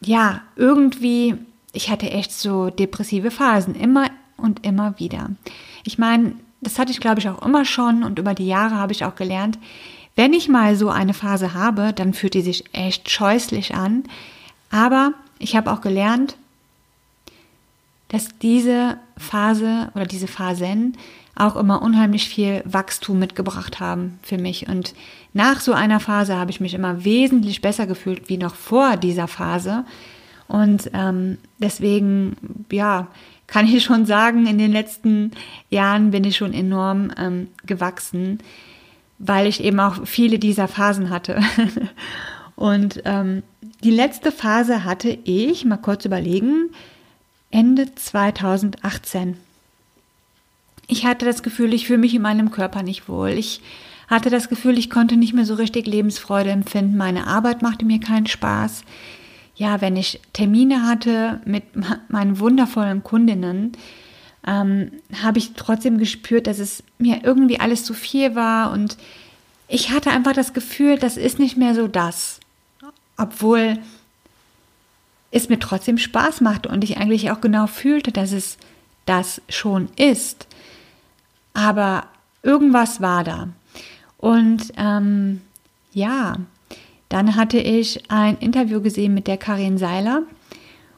ja, 0.01 0.41
irgendwie, 0.57 1.35
ich 1.71 1.89
hatte 1.89 2.11
echt 2.11 2.33
so 2.33 2.69
depressive 2.69 3.31
Phasen, 3.31 3.75
immer 3.75 4.07
und 4.35 4.65
immer 4.65 4.99
wieder. 4.99 5.29
Ich 5.85 5.97
meine, 5.97 6.33
das 6.61 6.79
hatte 6.79 6.91
ich, 6.91 6.99
glaube 6.99 7.19
ich, 7.19 7.27
auch 7.27 7.41
immer 7.41 7.65
schon 7.65 8.03
und 8.03 8.19
über 8.19 8.33
die 8.33 8.47
Jahre 8.47 8.75
habe 8.75 8.93
ich 8.93 9.03
auch 9.03 9.15
gelernt, 9.15 9.57
wenn 10.15 10.33
ich 10.33 10.49
mal 10.49 10.75
so 10.75 10.89
eine 10.89 11.13
Phase 11.13 11.53
habe, 11.53 11.93
dann 11.93 12.13
fühlt 12.13 12.33
die 12.33 12.41
sich 12.41 12.65
echt 12.73 13.09
scheußlich 13.09 13.75
an. 13.75 14.03
Aber 14.69 15.13
ich 15.39 15.55
habe 15.55 15.71
auch 15.71 15.81
gelernt, 15.81 16.35
dass 18.09 18.37
diese 18.39 18.97
Phase 19.17 19.89
oder 19.95 20.05
diese 20.05 20.27
Phasen 20.27 20.97
auch 21.35 21.55
immer 21.55 21.81
unheimlich 21.81 22.27
viel 22.27 22.61
Wachstum 22.65 23.19
mitgebracht 23.19 23.79
haben 23.79 24.19
für 24.21 24.37
mich. 24.37 24.67
Und 24.67 24.93
nach 25.33 25.61
so 25.61 25.71
einer 25.71 26.01
Phase 26.01 26.35
habe 26.35 26.51
ich 26.51 26.59
mich 26.59 26.73
immer 26.73 27.05
wesentlich 27.05 27.61
besser 27.61 27.87
gefühlt 27.87 28.27
wie 28.27 28.37
noch 28.37 28.55
vor 28.55 28.97
dieser 28.97 29.29
Phase. 29.29 29.85
Und 30.47 30.91
ähm, 30.93 31.37
deswegen, 31.59 32.35
ja, 32.69 33.07
kann 33.51 33.67
ich 33.67 33.83
schon 33.83 34.05
sagen, 34.05 34.47
in 34.47 34.57
den 34.57 34.71
letzten 34.71 35.31
Jahren 35.69 36.11
bin 36.11 36.23
ich 36.23 36.37
schon 36.37 36.53
enorm 36.53 37.11
ähm, 37.17 37.49
gewachsen, 37.65 38.39
weil 39.19 39.45
ich 39.45 39.61
eben 39.61 39.77
auch 39.81 40.07
viele 40.07 40.39
dieser 40.39 40.69
Phasen 40.69 41.09
hatte. 41.09 41.41
Und 42.55 43.01
ähm, 43.03 43.43
die 43.83 43.91
letzte 43.91 44.31
Phase 44.31 44.85
hatte 44.85 45.09
ich, 45.25 45.65
mal 45.65 45.75
kurz 45.75 46.05
überlegen, 46.05 46.69
Ende 47.49 47.93
2018. 47.93 49.35
Ich 50.87 51.05
hatte 51.05 51.25
das 51.25 51.43
Gefühl, 51.43 51.73
ich 51.73 51.87
fühle 51.87 51.99
mich 51.99 52.15
in 52.15 52.21
meinem 52.21 52.51
Körper 52.51 52.83
nicht 52.83 53.09
wohl. 53.09 53.31
Ich 53.31 53.61
hatte 54.07 54.29
das 54.29 54.47
Gefühl, 54.47 54.77
ich 54.77 54.89
konnte 54.89 55.17
nicht 55.17 55.33
mehr 55.33 55.45
so 55.45 55.55
richtig 55.55 55.87
Lebensfreude 55.87 56.51
empfinden. 56.51 56.95
Meine 56.95 57.27
Arbeit 57.27 57.61
machte 57.61 57.83
mir 57.83 57.99
keinen 57.99 58.27
Spaß. 58.27 58.85
Ja, 59.55 59.81
wenn 59.81 59.95
ich 59.95 60.21
Termine 60.33 60.87
hatte 60.87 61.41
mit 61.45 61.63
meinen 62.09 62.39
wundervollen 62.39 63.03
Kundinnen, 63.03 63.73
ähm, 64.45 64.91
habe 65.21 65.37
ich 65.37 65.53
trotzdem 65.53 65.97
gespürt, 65.97 66.47
dass 66.47 66.59
es 66.59 66.83
mir 66.97 67.21
irgendwie 67.23 67.59
alles 67.59 67.83
zu 67.83 67.93
viel 67.93 68.33
war 68.35 68.71
und 68.71 68.97
ich 69.67 69.91
hatte 69.91 70.11
einfach 70.11 70.33
das 70.33 70.53
Gefühl, 70.53 70.97
das 70.97 71.15
ist 71.15 71.39
nicht 71.39 71.55
mehr 71.55 71.75
so 71.75 71.87
das. 71.87 72.39
Obwohl 73.17 73.77
es 75.31 75.47
mir 75.47 75.59
trotzdem 75.59 75.97
Spaß 75.97 76.41
machte 76.41 76.67
und 76.67 76.83
ich 76.83 76.97
eigentlich 76.97 77.31
auch 77.31 77.39
genau 77.39 77.67
fühlte, 77.67 78.11
dass 78.11 78.33
es 78.33 78.57
das 79.05 79.41
schon 79.47 79.87
ist. 79.95 80.47
Aber 81.53 82.07
irgendwas 82.43 82.99
war 82.99 83.23
da. 83.23 83.47
Und 84.17 84.73
ähm, 84.75 85.41
ja, 85.93 86.35
dann 87.11 87.35
hatte 87.35 87.57
ich 87.57 88.09
ein 88.09 88.37
Interview 88.37 88.81
gesehen 88.81 89.13
mit 89.13 89.27
der 89.27 89.37
Karin 89.37 89.77
Seiler 89.77 90.23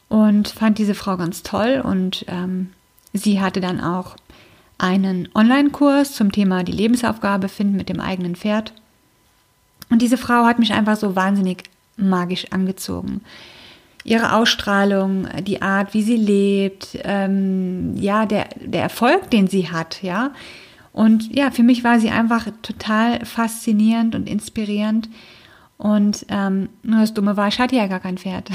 und 0.09 0.47
fand 0.47 0.77
diese 0.77 0.95
Frau 0.95 1.17
ganz 1.17 1.43
toll. 1.43 1.81
Und 1.83 2.25
ähm, 2.27 2.69
sie 3.13 3.41
hatte 3.41 3.61
dann 3.61 3.81
auch 3.81 4.15
einen 4.77 5.29
Online-Kurs 5.33 6.13
zum 6.13 6.31
Thema 6.31 6.63
die 6.63 6.71
Lebensaufgabe 6.71 7.49
finden 7.49 7.75
mit 7.75 7.89
dem 7.89 7.99
eigenen 7.99 8.35
Pferd. 8.35 8.73
Und 9.89 10.01
diese 10.01 10.17
Frau 10.17 10.45
hat 10.45 10.59
mich 10.59 10.73
einfach 10.73 10.97
so 10.97 11.15
wahnsinnig 11.15 11.63
magisch 11.97 12.51
angezogen 12.51 13.21
ihre 14.03 14.33
Ausstrahlung, 14.33 15.27
die 15.43 15.61
Art, 15.61 15.93
wie 15.93 16.03
sie 16.03 16.17
lebt, 16.17 16.97
ähm, 17.03 17.95
ja, 17.95 18.25
der, 18.25 18.49
der 18.59 18.81
Erfolg, 18.81 19.29
den 19.31 19.47
sie 19.47 19.71
hat, 19.71 20.03
ja. 20.03 20.31
Und 20.91 21.33
ja, 21.35 21.49
für 21.49 21.63
mich 21.63 21.83
war 21.83 21.99
sie 21.99 22.09
einfach 22.09 22.47
total 22.61 23.25
faszinierend 23.25 24.13
und 24.13 24.29
inspirierend. 24.29 25.09
Und 25.83 26.25
ähm, 26.29 26.69
nur 26.81 27.01
das 27.01 27.13
Dumme 27.13 27.35
war, 27.35 27.49
ich 27.49 27.59
hatte 27.59 27.75
ja 27.75 27.87
gar 27.87 27.99
kein 27.99 28.17
Pferd. 28.17 28.49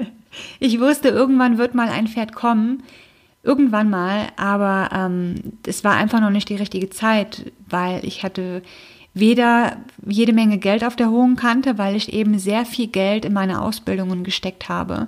ich 0.58 0.80
wusste, 0.80 1.08
irgendwann 1.08 1.56
wird 1.56 1.76
mal 1.76 1.88
ein 1.88 2.08
Pferd 2.08 2.34
kommen. 2.34 2.82
Irgendwann 3.44 3.90
mal, 3.90 4.26
aber 4.36 4.88
ähm, 4.92 5.36
es 5.64 5.84
war 5.84 5.94
einfach 5.94 6.20
noch 6.20 6.30
nicht 6.30 6.48
die 6.48 6.56
richtige 6.56 6.90
Zeit, 6.90 7.52
weil 7.68 8.04
ich 8.04 8.24
hatte 8.24 8.62
weder 9.12 9.76
jede 10.04 10.32
Menge 10.32 10.58
Geld 10.58 10.82
auf 10.82 10.96
der 10.96 11.10
hohen 11.10 11.36
Kante, 11.36 11.78
weil 11.78 11.94
ich 11.94 12.12
eben 12.12 12.40
sehr 12.40 12.66
viel 12.66 12.88
Geld 12.88 13.24
in 13.24 13.34
meine 13.34 13.62
Ausbildungen 13.62 14.24
gesteckt 14.24 14.68
habe. 14.68 15.06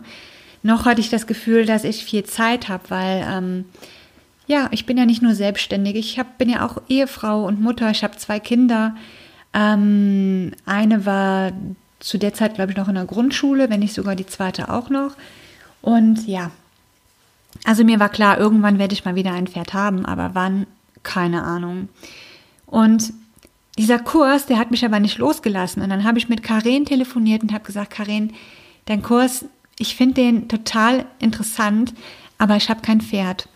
Noch 0.62 0.85
hatte 0.85 1.00
ich 1.00 1.11
das 1.11 1.26
Gefühl, 1.26 1.66
dass 1.66 1.82
ich 1.82 2.04
viel 2.04 2.23
Zeit 2.23 2.68
habe, 2.68 2.85
weil 2.90 3.26
ähm, 3.28 3.64
ja, 4.46 4.68
ich 4.70 4.87
bin 4.87 4.99
ja 4.99 5.04
nicht 5.04 5.23
nur 5.23 5.35
selbstständig, 5.35 5.96
ich 5.96 6.18
hab, 6.20 6.38
bin 6.38 6.49
ja 6.49 6.64
auch 6.64 6.80
Ehefrau 6.88 7.44
und 7.44 7.61
Mutter, 7.61 7.90
ich 7.90 8.04
habe 8.04 8.16
zwei 8.18 8.38
Kinder. 8.38 8.94
Ähm, 9.57 10.53
eine 10.67 11.07
war 11.07 11.53
zu 11.99 12.19
der 12.19 12.35
Zeit, 12.35 12.55
glaube 12.55 12.73
ich, 12.73 12.77
noch 12.77 12.89
in 12.89 12.95
der 12.95 13.07
Grundschule, 13.07 13.71
wenn 13.71 13.81
nicht 13.81 13.95
sogar 13.95 14.15
die 14.15 14.27
zweite 14.27 14.69
auch 14.69 14.91
noch. 14.91 15.13
Und 15.81 16.27
ja, 16.27 16.51
also 17.65 17.83
mir 17.83 17.99
war 17.99 18.11
klar, 18.11 18.39
irgendwann 18.39 18.79
werde 18.79 18.93
ich 18.93 19.07
mal 19.07 19.15
wieder 19.15 19.33
ein 19.33 19.47
Pferd 19.47 19.73
haben, 19.73 20.05
aber 20.05 20.31
wann, 20.35 20.67
keine 21.03 21.43
Ahnung. 21.43 21.89
Und 22.67 23.15
dieser 23.79 23.99
Kurs, 23.99 24.45
der 24.45 24.59
hat 24.59 24.71
mich 24.71 24.85
aber 24.85 25.01
nicht 25.01 25.19
losgelassen. 25.19 25.83
Und 25.83 25.89
dann 25.89 26.05
habe 26.05 26.19
ich 26.19 26.29
mit 26.29 26.43
Karen 26.43 26.85
telefoniert 26.85 27.43
und 27.43 27.53
habe 27.53 27.65
gesagt, 27.65 27.91
Karen, 27.91 28.35
dein 28.85 29.03
Kurs, 29.03 29.47
ich 29.79 29.97
finde 29.97 30.15
den 30.15 30.49
total 30.49 31.07
interessant, 31.19 31.95
aber 32.37 32.57
ich 32.57 32.69
habe 32.69 32.83
kein 32.83 33.01
Pferd. 33.01 33.49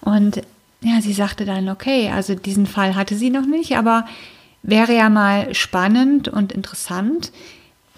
Und 0.00 0.42
ja, 0.82 1.00
sie 1.00 1.12
sagte 1.12 1.44
dann, 1.46 1.68
okay, 1.70 2.10
also 2.10 2.34
diesen 2.34 2.66
Fall 2.66 2.94
hatte 2.94 3.16
sie 3.16 3.30
noch 3.30 3.46
nicht, 3.46 3.76
aber 3.76 4.04
wäre 4.62 4.94
ja 4.94 5.08
mal 5.08 5.54
spannend 5.54 6.28
und 6.28 6.52
interessant 6.52 7.32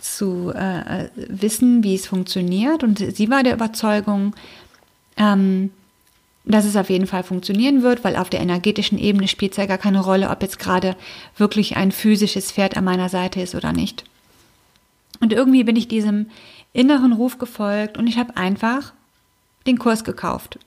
zu 0.01 0.53
äh, 0.55 1.09
wissen, 1.15 1.83
wie 1.83 1.95
es 1.95 2.07
funktioniert. 2.07 2.83
Und 2.83 2.99
sie 2.99 3.31
war 3.31 3.43
der 3.43 3.55
Überzeugung, 3.55 4.35
ähm, 5.17 5.71
dass 6.45 6.65
es 6.65 6.77
auf 6.77 6.91
jeden 6.91 7.07
Fall 7.07 7.23
funktionieren 7.23 7.83
wird, 7.83 8.03
weil 8.03 8.17
auf 8.17 8.31
der 8.31 8.41
energetischen 8.41 8.99
Ebene 8.99 9.29
spielt 9.29 9.53
es 9.53 9.59
ja 9.59 9.67
gar 9.67 9.79
keine 9.79 10.01
Rolle, 10.01 10.31
ob 10.31 10.43
jetzt 10.43 10.59
gerade 10.59 10.97
wirklich 11.37 11.77
ein 11.77 11.93
physisches 11.93 12.51
Pferd 12.53 12.77
an 12.77 12.85
meiner 12.85 13.09
Seite 13.09 13.41
ist 13.41 13.55
oder 13.55 13.73
nicht. 13.73 14.05
Und 15.21 15.33
irgendwie 15.33 15.65
bin 15.65 15.77
ich 15.77 15.87
diesem 15.89 16.31
inneren 16.73 17.13
Ruf 17.13 17.39
gefolgt 17.39 17.99
und 17.99 18.07
ich 18.07 18.17
habe 18.17 18.37
einfach 18.37 18.93
den 19.67 19.79
Kurs 19.79 20.05
gekauft. 20.05 20.59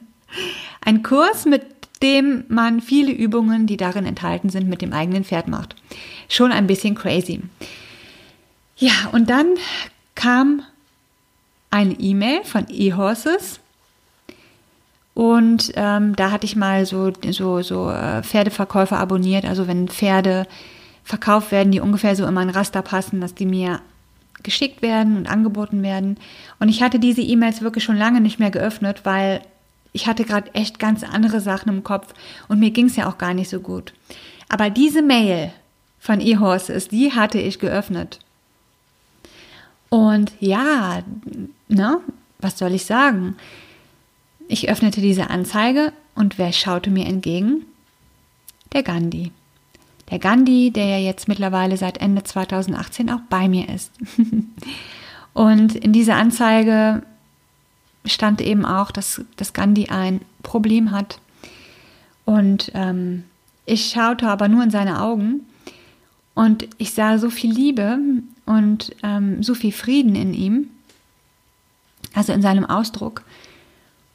ein 0.80 1.02
Kurs, 1.02 1.44
mit 1.44 1.62
dem 2.02 2.44
man 2.48 2.80
viele 2.80 3.12
Übungen, 3.12 3.66
die 3.66 3.76
darin 3.76 4.04
enthalten 4.04 4.50
sind, 4.50 4.68
mit 4.68 4.82
dem 4.82 4.92
eigenen 4.92 5.24
Pferd 5.24 5.48
macht. 5.48 5.76
Schon 6.28 6.52
ein 6.52 6.66
bisschen 6.66 6.94
crazy. 6.94 7.40
Ja, 8.76 8.92
und 9.12 9.30
dann 9.30 9.54
kam 10.14 10.62
eine 11.70 11.94
E-Mail 11.94 12.44
von 12.44 12.68
eHorses 12.68 13.60
und 15.14 15.72
ähm, 15.76 16.16
da 16.16 16.30
hatte 16.30 16.46
ich 16.46 16.56
mal 16.56 16.86
so, 16.86 17.12
so, 17.30 17.62
so 17.62 17.90
äh, 17.90 18.22
Pferdeverkäufer 18.22 18.98
abonniert. 18.98 19.44
Also 19.44 19.68
wenn 19.68 19.88
Pferde 19.88 20.46
verkauft 21.04 21.52
werden, 21.52 21.72
die 21.72 21.80
ungefähr 21.80 22.16
so 22.16 22.26
in 22.26 22.34
mein 22.34 22.50
Raster 22.50 22.82
passen, 22.82 23.20
dass 23.20 23.34
die 23.34 23.46
mir 23.46 23.80
geschickt 24.42 24.82
werden 24.82 25.16
und 25.16 25.28
angeboten 25.28 25.82
werden. 25.82 26.18
Und 26.58 26.68
ich 26.68 26.82
hatte 26.82 26.98
diese 26.98 27.20
E-Mails 27.20 27.60
wirklich 27.60 27.84
schon 27.84 27.96
lange 27.96 28.20
nicht 28.20 28.38
mehr 28.38 28.50
geöffnet, 28.50 29.02
weil 29.04 29.42
ich 29.92 30.06
hatte 30.06 30.24
gerade 30.24 30.54
echt 30.54 30.78
ganz 30.78 31.04
andere 31.04 31.40
Sachen 31.40 31.68
im 31.68 31.84
Kopf 31.84 32.14
und 32.48 32.58
mir 32.58 32.70
ging 32.70 32.86
es 32.86 32.96
ja 32.96 33.08
auch 33.08 33.18
gar 33.18 33.34
nicht 33.34 33.50
so 33.50 33.60
gut. 33.60 33.92
Aber 34.48 34.70
diese 34.70 35.02
Mail 35.02 35.52
von 35.98 36.20
eHorses, 36.20 36.88
die 36.88 37.12
hatte 37.12 37.38
ich 37.38 37.58
geöffnet. 37.58 38.18
Und 39.88 40.32
ja, 40.40 41.02
ne, 41.68 42.00
was 42.38 42.58
soll 42.58 42.72
ich 42.72 42.86
sagen? 42.86 43.36
Ich 44.48 44.68
öffnete 44.68 45.00
diese 45.00 45.30
Anzeige 45.30 45.92
und 46.14 46.38
wer 46.38 46.52
schaute 46.52 46.90
mir 46.90 47.06
entgegen? 47.06 47.66
Der 48.72 48.82
Gandhi. 48.82 49.32
Der 50.10 50.18
Gandhi, 50.18 50.70
der 50.70 50.86
ja 50.86 50.98
jetzt 50.98 51.28
mittlerweile 51.28 51.76
seit 51.76 51.98
Ende 51.98 52.22
2018 52.22 53.10
auch 53.10 53.20
bei 53.28 53.48
mir 53.48 53.68
ist. 53.68 53.92
und 55.34 55.74
in 55.74 55.92
dieser 55.92 56.16
Anzeige 56.16 57.02
stand 58.04 58.40
eben 58.40 58.64
auch, 58.64 58.90
dass, 58.90 59.22
dass 59.36 59.52
Gandhi 59.52 59.88
ein 59.88 60.20
Problem 60.42 60.90
hat. 60.90 61.20
Und 62.24 62.70
ähm, 62.74 63.24
ich 63.66 63.90
schaute 63.90 64.28
aber 64.28 64.48
nur 64.48 64.62
in 64.62 64.70
seine 64.70 65.00
Augen 65.00 65.40
und 66.34 66.68
ich 66.78 66.94
sah 66.94 67.18
so 67.18 67.30
viel 67.30 67.52
Liebe 67.52 67.98
und 68.46 68.94
ähm, 69.02 69.42
so 69.42 69.54
viel 69.54 69.72
Frieden 69.72 70.14
in 70.14 70.34
ihm, 70.34 70.70
also 72.14 72.32
in 72.32 72.42
seinem 72.42 72.64
Ausdruck, 72.64 73.24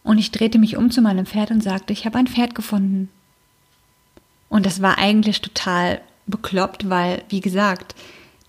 und 0.07 0.19
ich 0.19 0.31
drehte 0.31 0.57
mich 0.57 0.77
um 0.77 0.89
zu 0.89 1.01
meinem 1.01 1.25
Pferd 1.25 1.51
und 1.51 1.61
sagte, 1.61 1.91
ich 1.91 2.05
habe 2.05 2.17
ein 2.17 2.27
Pferd 2.27 2.55
gefunden. 2.55 3.09
Und 4.47 4.65
das 4.65 4.81
war 4.81 4.97
eigentlich 4.97 5.41
total 5.41 5.99
bekloppt, 6.27 6.89
weil, 6.89 7.23
wie 7.27 7.41
gesagt, 7.41 7.93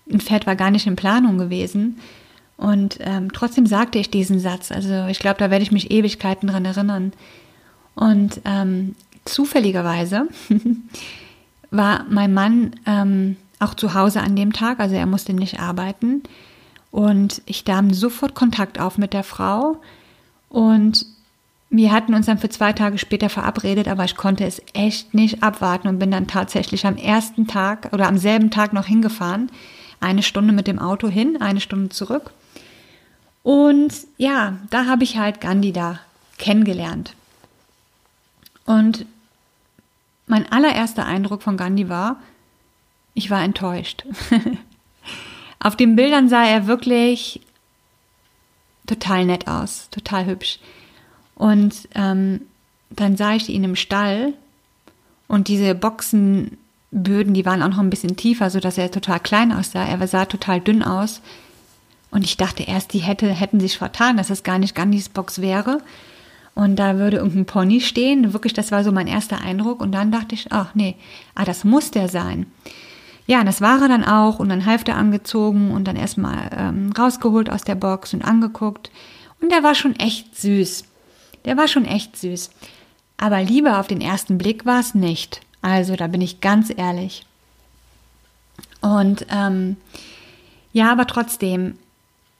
ein 0.09 0.21
Pferd 0.21 0.47
war 0.47 0.55
gar 0.55 0.71
nicht 0.71 0.87
in 0.87 0.95
Planung 0.95 1.37
gewesen. 1.37 1.99
Und 2.59 2.97
ähm, 2.99 3.31
trotzdem 3.31 3.65
sagte 3.65 3.99
ich 3.99 4.11
diesen 4.11 4.39
Satz. 4.39 4.71
Also 4.71 5.07
ich 5.07 5.19
glaube, 5.19 5.39
da 5.39 5.49
werde 5.49 5.63
ich 5.63 5.71
mich 5.71 5.91
Ewigkeiten 5.91 6.49
dran 6.49 6.65
erinnern. 6.65 7.13
Und 7.95 8.41
ähm, 8.43 8.95
zufälligerweise 9.23 10.27
war 11.71 12.05
mein 12.09 12.33
Mann 12.33 12.75
ähm, 12.85 13.37
auch 13.59 13.73
zu 13.75 13.93
Hause 13.93 14.21
an 14.21 14.35
dem 14.35 14.51
Tag, 14.51 14.79
also 14.79 14.95
er 14.95 15.05
musste 15.05 15.33
nicht 15.33 15.59
arbeiten. 15.59 16.23
Und 16.91 17.41
ich 17.45 17.65
nahm 17.65 17.93
sofort 17.93 18.35
Kontakt 18.35 18.79
auf 18.79 18.97
mit 18.97 19.13
der 19.13 19.23
Frau 19.23 19.77
und 20.49 21.05
wir 21.69 21.91
hatten 21.91 22.15
uns 22.15 22.25
dann 22.25 22.39
für 22.39 22.49
zwei 22.49 22.73
Tage 22.73 22.97
später 22.97 23.29
verabredet, 23.29 23.87
aber 23.87 24.03
ich 24.03 24.17
konnte 24.17 24.43
es 24.43 24.61
echt 24.73 25.13
nicht 25.13 25.43
abwarten 25.43 25.87
und 25.87 25.99
bin 25.99 26.09
dann 26.09 26.25
tatsächlich 26.27 26.85
am 26.85 26.97
ersten 26.97 27.45
Tag 27.45 27.93
oder 27.93 28.07
am 28.07 28.17
selben 28.17 28.49
Tag 28.49 28.73
noch 28.73 28.87
hingefahren. 28.87 29.51
Eine 29.99 30.23
Stunde 30.23 30.51
mit 30.51 30.65
dem 30.65 30.79
Auto 30.79 31.09
hin, 31.09 31.37
eine 31.39 31.61
Stunde 31.61 31.89
zurück. 31.89 32.31
Und 33.43 33.93
ja, 34.17 34.57
da 34.69 34.85
habe 34.85 35.03
ich 35.03 35.17
halt 35.17 35.41
Gandhi 35.41 35.71
da 35.71 35.99
kennengelernt. 36.37 37.13
Und 38.65 39.05
mein 40.27 40.51
allererster 40.51 41.05
Eindruck 41.05 41.41
von 41.41 41.57
Gandhi 41.57 41.89
war, 41.89 42.17
ich 43.13 43.29
war 43.29 43.43
enttäuscht. 43.43 44.05
Auf 45.59 45.75
den 45.75 45.95
Bildern 45.95 46.29
sah 46.29 46.45
er 46.45 46.67
wirklich 46.67 47.41
total 48.85 49.25
nett 49.25 49.47
aus, 49.47 49.89
total 49.91 50.25
hübsch. 50.25 50.59
Und 51.35 51.87
ähm, 51.95 52.41
dann 52.89 53.17
sah 53.17 53.33
ich 53.33 53.49
ihn 53.49 53.63
im 53.63 53.75
Stall 53.75 54.33
und 55.27 55.47
diese 55.47 55.75
Boxenböden, 55.75 57.33
die 57.33 57.45
waren 57.45 57.61
auch 57.61 57.69
noch 57.69 57.79
ein 57.79 57.89
bisschen 57.89 58.17
tiefer, 58.17 58.49
sodass 58.49 58.77
er 58.77 58.91
total 58.91 59.19
klein 59.19 59.51
aussah. 59.51 59.85
Er 59.85 60.07
sah 60.07 60.25
total 60.25 60.59
dünn 60.59 60.83
aus. 60.83 61.21
Und 62.11 62.25
ich 62.25 62.37
dachte 62.37 62.63
erst, 62.63 62.93
die 62.93 62.99
hätte, 62.99 63.27
hätten 63.29 63.59
sich 63.59 63.77
vertan, 63.77 64.17
dass 64.17 64.29
es 64.29 64.43
gar 64.43 64.57
nicht 64.57 64.75
Gandhis 64.75 65.09
Box 65.09 65.41
wäre. 65.41 65.79
Und 66.55 66.77
da 66.77 66.97
würde 66.97 67.17
irgendein 67.17 67.45
Pony 67.45 67.81
stehen. 67.81 68.33
Wirklich, 68.33 68.53
das 68.53 68.71
war 68.71 68.83
so 68.83 68.91
mein 68.91 69.07
erster 69.07 69.41
Eindruck. 69.41 69.81
Und 69.81 69.91
dann 69.91 70.11
dachte 70.11 70.35
ich, 70.35 70.51
ach 70.51 70.73
nee, 70.73 70.95
ah, 71.35 71.45
das 71.45 71.63
muss 71.63 71.91
der 71.91 72.09
sein. 72.09 72.47
Ja, 73.27 73.43
das 73.43 73.61
war 73.61 73.81
er 73.81 73.87
dann 73.87 74.03
auch 74.03 74.39
und 74.39 74.49
dann 74.49 74.65
Halfter 74.65 74.95
angezogen 74.95 75.69
und 75.69 75.87
dann 75.87 75.95
erstmal 75.95 76.49
ähm, 76.51 76.91
rausgeholt 76.97 77.49
aus 77.49 77.61
der 77.61 77.75
Box 77.75 78.13
und 78.15 78.23
angeguckt. 78.23 78.89
Und 79.39 79.51
der 79.51 79.61
war 79.61 79.75
schon 79.75 79.95
echt 79.97 80.35
süß. 80.35 80.83
Der 81.45 81.55
war 81.55 81.67
schon 81.67 81.85
echt 81.85 82.17
süß. 82.17 82.49
Aber 83.17 83.41
Liebe 83.43 83.77
auf 83.77 83.87
den 83.87 84.01
ersten 84.01 84.37
Blick 84.39 84.65
war 84.65 84.79
es 84.79 84.95
nicht. 84.95 85.41
Also 85.61 85.95
da 85.95 86.07
bin 86.07 86.21
ich 86.21 86.41
ganz 86.41 86.73
ehrlich. 86.75 87.25
Und 88.81 89.25
ähm, 89.29 89.77
ja, 90.71 90.91
aber 90.91 91.05
trotzdem, 91.05 91.77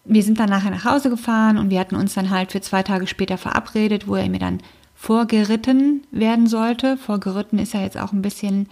wir 0.09 0.23
sind 0.23 0.39
dann 0.39 0.49
nachher 0.49 0.71
nach 0.71 0.85
Hause 0.85 1.09
gefahren 1.09 1.57
und 1.57 1.69
wir 1.69 1.79
hatten 1.79 1.95
uns 1.95 2.15
dann 2.15 2.29
halt 2.29 2.51
für 2.51 2.61
zwei 2.61 2.83
Tage 2.83 3.07
später 3.07 3.37
verabredet, 3.37 4.07
wo 4.07 4.15
er 4.15 4.27
mir 4.29 4.39
dann 4.39 4.59
vorgeritten 4.95 6.03
werden 6.11 6.47
sollte. 6.47 6.97
Vorgeritten 6.97 7.59
ist 7.59 7.73
ja 7.73 7.81
jetzt 7.81 7.97
auch 7.97 8.11
ein 8.11 8.21
bisschen 8.21 8.67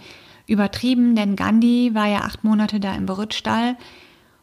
übertrieben, 0.46 1.14
denn 1.14 1.36
Gandhi 1.36 1.94
war 1.94 2.06
ja 2.06 2.20
acht 2.20 2.42
Monate 2.42 2.80
da 2.80 2.94
im 2.94 3.06
Berittstall 3.06 3.76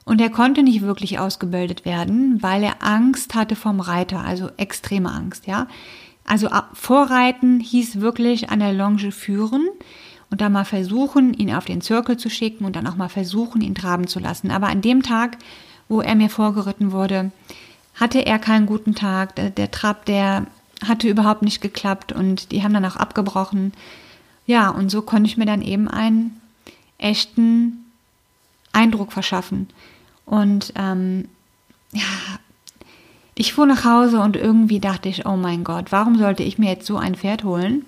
und 0.05 0.21
er 0.21 0.29
konnte 0.29 0.63
nicht 0.63 0.81
wirklich 0.81 1.19
ausgebildet 1.19 1.83
werden, 1.83 2.41
weil 2.41 2.63
er 2.63 2.81
Angst 2.81 3.35
hatte 3.35 3.55
vom 3.55 3.79
Reiter, 3.79 4.23
also 4.23 4.49
extreme 4.57 5.11
Angst, 5.11 5.47
ja. 5.47 5.67
Also 6.23 6.49
Vorreiten 6.73 7.59
hieß 7.59 8.01
wirklich 8.01 8.49
an 8.49 8.59
der 8.59 8.73
Longe 8.73 9.11
führen 9.11 9.67
und 10.31 10.41
dann 10.41 10.53
mal 10.53 10.65
versuchen, 10.65 11.33
ihn 11.33 11.53
auf 11.53 11.65
den 11.65 11.81
Zirkel 11.81 12.17
zu 12.17 12.29
schicken 12.29 12.65
und 12.65 12.75
dann 12.75 12.87
auch 12.87 12.95
mal 12.95 13.09
versuchen, 13.09 13.61
ihn 13.61 13.75
traben 13.75 14.07
zu 14.07 14.19
lassen. 14.19 14.49
Aber 14.49 14.67
an 14.67 14.81
dem 14.81 15.03
Tag, 15.03 15.37
wo 15.87 16.01
er 16.01 16.15
mir 16.15 16.29
vorgeritten 16.29 16.91
wurde, 16.91 17.31
hatte 17.95 18.25
er 18.25 18.39
keinen 18.39 18.65
guten 18.65 18.95
Tag. 18.95 19.35
Der, 19.35 19.49
der 19.49 19.71
Trab, 19.71 20.05
der 20.05 20.47
hatte 20.85 21.07
überhaupt 21.07 21.41
nicht 21.41 21.61
geklappt 21.61 22.11
und 22.11 22.51
die 22.51 22.63
haben 22.63 22.73
dann 22.73 22.85
auch 22.85 22.97
abgebrochen. 22.97 23.73
Ja, 24.45 24.69
und 24.69 24.89
so 24.89 25.01
konnte 25.01 25.29
ich 25.29 25.37
mir 25.37 25.45
dann 25.45 25.61
eben 25.61 25.87
einen 25.87 26.39
echten 26.97 27.85
Eindruck 28.73 29.11
verschaffen. 29.11 29.69
Und 30.25 30.73
ähm, 30.75 31.27
ja, 31.93 32.03
ich 33.35 33.53
fuhr 33.53 33.65
nach 33.65 33.85
Hause 33.85 34.19
und 34.19 34.35
irgendwie 34.35 34.79
dachte 34.79 35.09
ich, 35.09 35.25
oh 35.25 35.35
mein 35.35 35.63
Gott, 35.63 35.91
warum 35.91 36.17
sollte 36.17 36.43
ich 36.43 36.57
mir 36.57 36.69
jetzt 36.69 36.85
so 36.85 36.97
ein 36.97 37.15
Pferd 37.15 37.43
holen? 37.43 37.85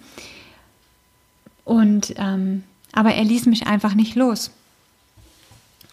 Und 1.65 2.13
ähm, 2.17 2.63
aber 2.93 3.13
er 3.13 3.23
ließ 3.23 3.45
mich 3.45 3.67
einfach 3.67 3.93
nicht 3.93 4.15
los. 4.15 4.51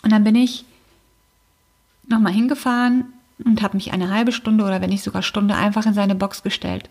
Und 0.02 0.10
dann 0.10 0.24
bin 0.24 0.36
ich 0.36 0.64
nochmal 2.14 2.32
hingefahren 2.32 3.04
und 3.44 3.62
habe 3.62 3.76
mich 3.76 3.92
eine 3.92 4.10
halbe 4.10 4.32
Stunde 4.32 4.64
oder 4.64 4.80
wenn 4.80 4.90
nicht 4.90 5.02
sogar 5.02 5.22
Stunde 5.22 5.54
einfach 5.54 5.86
in 5.86 5.94
seine 5.94 6.14
Box 6.14 6.42
gestellt. 6.42 6.88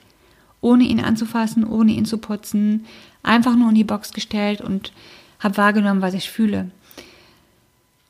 Ohne 0.62 0.83
ihn 0.83 0.99
anzufassen, 0.99 1.65
ohne 1.65 1.91
ihn 1.91 2.05
zu 2.05 2.17
putzen, 2.17 2.86
einfach 3.21 3.55
nur 3.55 3.69
in 3.69 3.75
die 3.75 3.83
Box 3.83 4.13
gestellt 4.13 4.62
und 4.62 4.93
habe 5.39 5.57
wahrgenommen, 5.57 6.01
was 6.01 6.13
ich 6.13 6.29
fühle. 6.29 6.71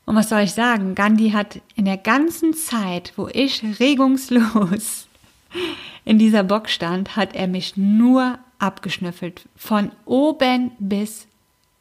Und 0.06 0.16
was 0.16 0.28
soll 0.28 0.40
ich 0.40 0.52
sagen? 0.52 0.94
Gandhi 0.94 1.30
hat 1.30 1.60
in 1.76 1.86
der 1.86 1.96
ganzen 1.96 2.54
Zeit, 2.54 3.12
wo 3.16 3.28
ich 3.28 3.64
regungslos 3.80 5.08
in 6.04 6.18
dieser 6.18 6.42
Box 6.42 6.72
stand, 6.72 7.16
hat 7.16 7.34
er 7.34 7.48
mich 7.48 7.76
nur 7.76 8.38
abgeschnüffelt. 8.58 9.46
Von 9.56 9.92
oben 10.04 10.72
bis 10.78 11.26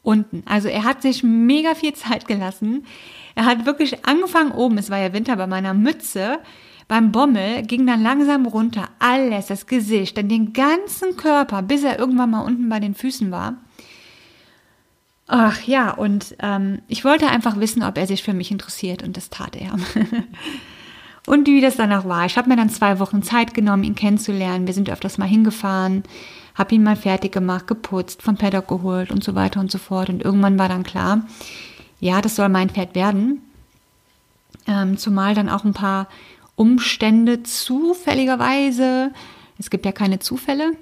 unten. 0.03 0.43
Also 0.45 0.67
er 0.67 0.83
hat 0.83 1.01
sich 1.01 1.23
mega 1.23 1.73
viel 1.73 1.93
Zeit 1.93 2.27
gelassen. 2.27 2.85
Er 3.35 3.45
hat 3.45 3.65
wirklich 3.65 4.05
angefangen 4.05 4.51
oben, 4.51 4.77
es 4.77 4.91
war 4.91 4.99
ja 4.99 5.13
Winter 5.13 5.35
bei 5.37 5.47
meiner 5.47 5.73
Mütze, 5.73 6.39
beim 6.87 7.11
Bommel 7.11 7.63
ging 7.63 7.87
dann 7.87 8.03
langsam 8.03 8.45
runter, 8.45 8.89
alles, 8.99 9.47
das 9.47 9.65
Gesicht, 9.65 10.17
dann 10.17 10.29
den 10.29 10.53
ganzen 10.53 11.15
Körper, 11.15 11.61
bis 11.61 11.83
er 11.83 11.97
irgendwann 11.97 12.29
mal 12.29 12.41
unten 12.41 12.69
bei 12.69 12.79
den 12.79 12.93
Füßen 12.93 13.31
war. 13.31 13.55
Ach 15.27 15.61
ja, 15.63 15.91
und 15.91 16.35
ähm, 16.39 16.81
ich 16.87 17.05
wollte 17.05 17.27
einfach 17.27 17.57
wissen, 17.59 17.81
ob 17.81 17.97
er 17.97 18.05
sich 18.05 18.21
für 18.21 18.33
mich 18.33 18.51
interessiert 18.51 19.01
und 19.01 19.15
das 19.15 19.29
tat 19.29 19.55
er. 19.55 19.71
und 21.25 21.47
wie 21.47 21.61
das 21.61 21.77
dann 21.77 21.93
auch 21.93 22.05
war. 22.05 22.25
Ich 22.25 22.37
habe 22.37 22.49
mir 22.49 22.57
dann 22.57 22.69
zwei 22.69 22.99
Wochen 22.99 23.23
Zeit 23.23 23.53
genommen, 23.53 23.85
ihn 23.85 23.95
kennenzulernen. 23.95 24.67
Wir 24.67 24.73
sind 24.73 24.89
öfters 24.89 25.17
mal 25.17 25.27
hingefahren, 25.27 26.03
habe 26.55 26.75
ihn 26.75 26.83
mal 26.83 26.95
fertig 26.95 27.31
gemacht, 27.31 27.67
geputzt, 27.67 28.21
vom 28.21 28.37
Paddock 28.37 28.67
geholt 28.67 29.11
und 29.11 29.23
so 29.23 29.35
weiter 29.35 29.59
und 29.59 29.71
so 29.71 29.77
fort. 29.77 30.09
Und 30.09 30.23
irgendwann 30.23 30.59
war 30.59 30.69
dann 30.69 30.83
klar, 30.83 31.25
ja, 31.99 32.21
das 32.21 32.35
soll 32.35 32.49
mein 32.49 32.69
Pferd 32.69 32.95
werden. 32.95 33.41
Ähm, 34.67 34.97
zumal 34.97 35.35
dann 35.35 35.49
auch 35.49 35.63
ein 35.63 35.73
paar 35.73 36.07
Umstände 36.55 37.43
zufälligerweise, 37.43 39.11
es 39.57 39.69
gibt 39.69 39.85
ja 39.85 39.91
keine 39.91 40.19
Zufälle, 40.19 40.73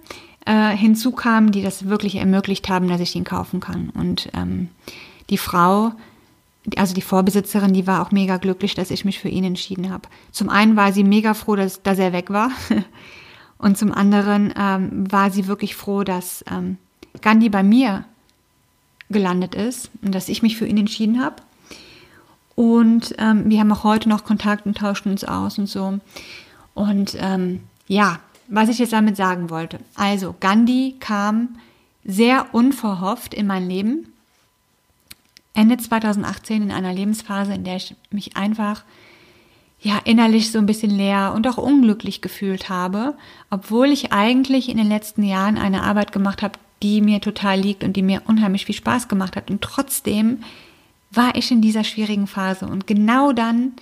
äh, 0.45 0.75
hinzukamen, 0.75 1.51
die 1.51 1.61
das 1.61 1.87
wirklich 1.87 2.15
ermöglicht 2.15 2.69
haben, 2.69 2.87
dass 2.87 2.99
ich 2.99 3.15
ihn 3.15 3.23
kaufen 3.23 3.59
kann. 3.59 3.89
Und 3.89 4.29
ähm, 4.33 4.69
die 5.29 5.37
Frau, 5.37 5.93
also 6.75 6.93
die 6.93 7.01
Vorbesitzerin, 7.01 7.73
die 7.73 7.87
war 7.87 8.01
auch 8.01 8.11
mega 8.11 8.37
glücklich, 8.37 8.75
dass 8.75 8.91
ich 8.91 9.05
mich 9.05 9.19
für 9.19 9.29
ihn 9.29 9.43
entschieden 9.43 9.89
habe. 9.89 10.09
Zum 10.31 10.49
einen 10.49 10.75
war 10.75 10.91
sie 10.91 11.03
mega 11.03 11.33
froh, 11.33 11.55
dass, 11.55 11.81
dass 11.81 11.99
er 11.99 12.13
weg 12.13 12.29
war. 12.29 12.51
Und 13.61 13.77
zum 13.77 13.91
anderen 13.91 14.51
ähm, 14.57 15.11
war 15.11 15.29
sie 15.29 15.45
wirklich 15.45 15.75
froh, 15.75 16.03
dass 16.03 16.43
ähm, 16.49 16.77
Gandhi 17.21 17.47
bei 17.49 17.61
mir 17.61 18.05
gelandet 19.09 19.53
ist 19.53 19.91
und 20.01 20.15
dass 20.15 20.29
ich 20.29 20.41
mich 20.41 20.57
für 20.57 20.65
ihn 20.65 20.77
entschieden 20.77 21.23
habe. 21.23 21.35
Und 22.55 23.13
ähm, 23.19 23.49
wir 23.49 23.59
haben 23.59 23.71
auch 23.71 23.83
heute 23.83 24.09
noch 24.09 24.23
Kontakt 24.23 24.65
und 24.65 24.79
tauschen 24.79 25.11
uns 25.11 25.23
aus 25.23 25.59
und 25.59 25.67
so. 25.67 25.99
Und 26.73 27.15
ähm, 27.19 27.61
ja, 27.87 28.19
was 28.47 28.67
ich 28.67 28.79
jetzt 28.79 28.93
damit 28.93 29.15
sagen 29.15 29.51
wollte. 29.51 29.79
Also, 29.95 30.35
Gandhi 30.39 30.95
kam 30.99 31.59
sehr 32.03 32.55
unverhofft 32.55 33.35
in 33.35 33.45
mein 33.45 33.69
Leben. 33.69 34.11
Ende 35.53 35.77
2018 35.77 36.63
in 36.63 36.71
einer 36.71 36.93
Lebensphase, 36.93 37.53
in 37.53 37.63
der 37.63 37.75
ich 37.75 37.95
mich 38.09 38.35
einfach 38.35 38.83
ja 39.81 39.99
innerlich 40.05 40.51
so 40.51 40.59
ein 40.59 40.67
bisschen 40.67 40.91
leer 40.91 41.33
und 41.35 41.47
auch 41.47 41.57
unglücklich 41.57 42.21
gefühlt 42.21 42.69
habe, 42.69 43.15
obwohl 43.49 43.87
ich 43.87 44.13
eigentlich 44.13 44.69
in 44.69 44.77
den 44.77 44.87
letzten 44.87 45.23
Jahren 45.23 45.57
eine 45.57 45.83
Arbeit 45.83 46.11
gemacht 46.11 46.43
habe, 46.43 46.59
die 46.83 47.01
mir 47.01 47.19
total 47.19 47.59
liegt 47.59 47.83
und 47.83 47.95
die 47.95 48.03
mir 48.03 48.21
unheimlich 48.27 48.65
viel 48.65 48.75
Spaß 48.75 49.07
gemacht 49.07 49.35
hat. 49.35 49.49
Und 49.49 49.61
trotzdem 49.61 50.43
war 51.09 51.35
ich 51.35 51.51
in 51.51 51.61
dieser 51.61 51.83
schwierigen 51.83 52.27
Phase. 52.27 52.67
Und 52.67 52.87
genau 52.87 53.33
dann 53.33 53.73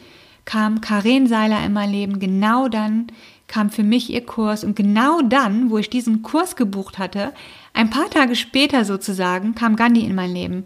kam 0.46 0.82
Karen 0.82 1.28
Seiler 1.28 1.64
in 1.64 1.74
mein 1.74 1.92
Leben, 1.92 2.20
genau 2.20 2.70
dann 2.70 3.08
kam 3.48 3.70
für 3.70 3.84
mich 3.84 4.10
ihr 4.10 4.26
Kurs 4.26 4.64
und 4.64 4.76
genau 4.76 5.22
dann, 5.22 5.70
wo 5.70 5.78
ich 5.78 5.90
diesen 5.90 6.22
Kurs 6.22 6.56
gebucht 6.56 6.98
hatte, 6.98 7.34
ein 7.74 7.90
paar 7.90 8.10
Tage 8.10 8.36
später 8.36 8.86
sozusagen, 8.86 9.54
kam 9.54 9.76
Gandhi 9.76 10.02
in 10.02 10.16
mein 10.16 10.34
Leben. 10.34 10.64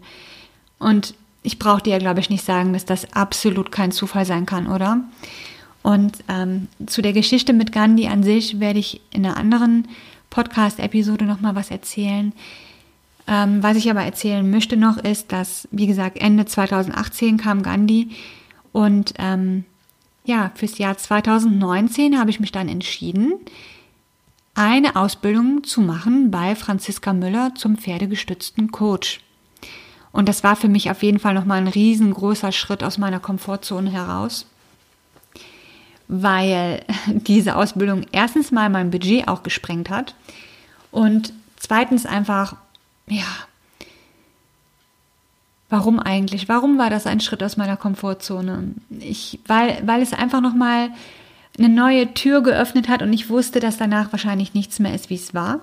Und 0.78 1.14
ich 1.44 1.58
brauche 1.58 1.82
dir 1.82 1.90
ja, 1.90 1.98
glaube 1.98 2.20
ich, 2.20 2.30
nicht 2.30 2.44
sagen, 2.44 2.72
dass 2.72 2.86
das 2.86 3.12
absolut 3.12 3.70
kein 3.70 3.92
Zufall 3.92 4.24
sein 4.24 4.46
kann, 4.46 4.66
oder? 4.66 5.04
Und 5.82 6.24
ähm, 6.28 6.68
zu 6.86 7.02
der 7.02 7.12
Geschichte 7.12 7.52
mit 7.52 7.70
Gandhi 7.70 8.08
an 8.08 8.22
sich 8.22 8.58
werde 8.58 8.78
ich 8.78 9.02
in 9.12 9.24
einer 9.24 9.36
anderen 9.36 9.86
Podcast-Episode 10.30 11.26
nochmal 11.26 11.54
was 11.54 11.70
erzählen. 11.70 12.32
Ähm, 13.26 13.62
was 13.62 13.76
ich 13.76 13.90
aber 13.90 14.02
erzählen 14.02 14.50
möchte 14.50 14.78
noch 14.78 14.96
ist, 14.96 15.30
dass, 15.30 15.68
wie 15.70 15.86
gesagt, 15.86 16.16
Ende 16.18 16.46
2018 16.46 17.36
kam 17.36 17.62
Gandhi 17.62 18.10
und 18.72 19.14
ähm, 19.18 19.64
ja, 20.24 20.50
fürs 20.54 20.78
Jahr 20.78 20.96
2019 20.96 22.18
habe 22.18 22.30
ich 22.30 22.40
mich 22.40 22.52
dann 22.52 22.68
entschieden, 22.68 23.34
eine 24.54 24.96
Ausbildung 24.96 25.64
zu 25.64 25.82
machen 25.82 26.30
bei 26.30 26.54
Franziska 26.54 27.12
Müller 27.12 27.54
zum 27.54 27.76
pferdegestützten 27.76 28.70
Coach. 28.70 29.20
Und 30.14 30.28
das 30.28 30.44
war 30.44 30.54
für 30.54 30.68
mich 30.68 30.92
auf 30.92 31.02
jeden 31.02 31.18
Fall 31.18 31.34
nochmal 31.34 31.58
ein 31.58 31.66
riesengroßer 31.66 32.52
Schritt 32.52 32.84
aus 32.84 32.98
meiner 32.98 33.18
Komfortzone 33.18 33.90
heraus, 33.90 34.46
weil 36.06 36.84
diese 37.08 37.56
Ausbildung 37.56 38.06
erstens 38.12 38.52
mal 38.52 38.70
mein 38.70 38.92
Budget 38.92 39.26
auch 39.26 39.42
gesprengt 39.42 39.90
hat 39.90 40.14
und 40.92 41.32
zweitens 41.56 42.06
einfach, 42.06 42.54
ja, 43.08 43.26
warum 45.68 45.98
eigentlich? 45.98 46.48
Warum 46.48 46.78
war 46.78 46.90
das 46.90 47.08
ein 47.08 47.18
Schritt 47.18 47.42
aus 47.42 47.56
meiner 47.56 47.76
Komfortzone? 47.76 48.72
Ich, 49.00 49.40
weil, 49.48 49.82
weil 49.84 50.00
es 50.00 50.12
einfach 50.12 50.40
nochmal 50.40 50.90
eine 51.58 51.68
neue 51.68 52.14
Tür 52.14 52.40
geöffnet 52.40 52.86
hat 52.86 53.02
und 53.02 53.12
ich 53.12 53.30
wusste, 53.30 53.58
dass 53.58 53.78
danach 53.78 54.12
wahrscheinlich 54.12 54.54
nichts 54.54 54.78
mehr 54.78 54.94
ist, 54.94 55.10
wie 55.10 55.16
es 55.16 55.34
war. 55.34 55.58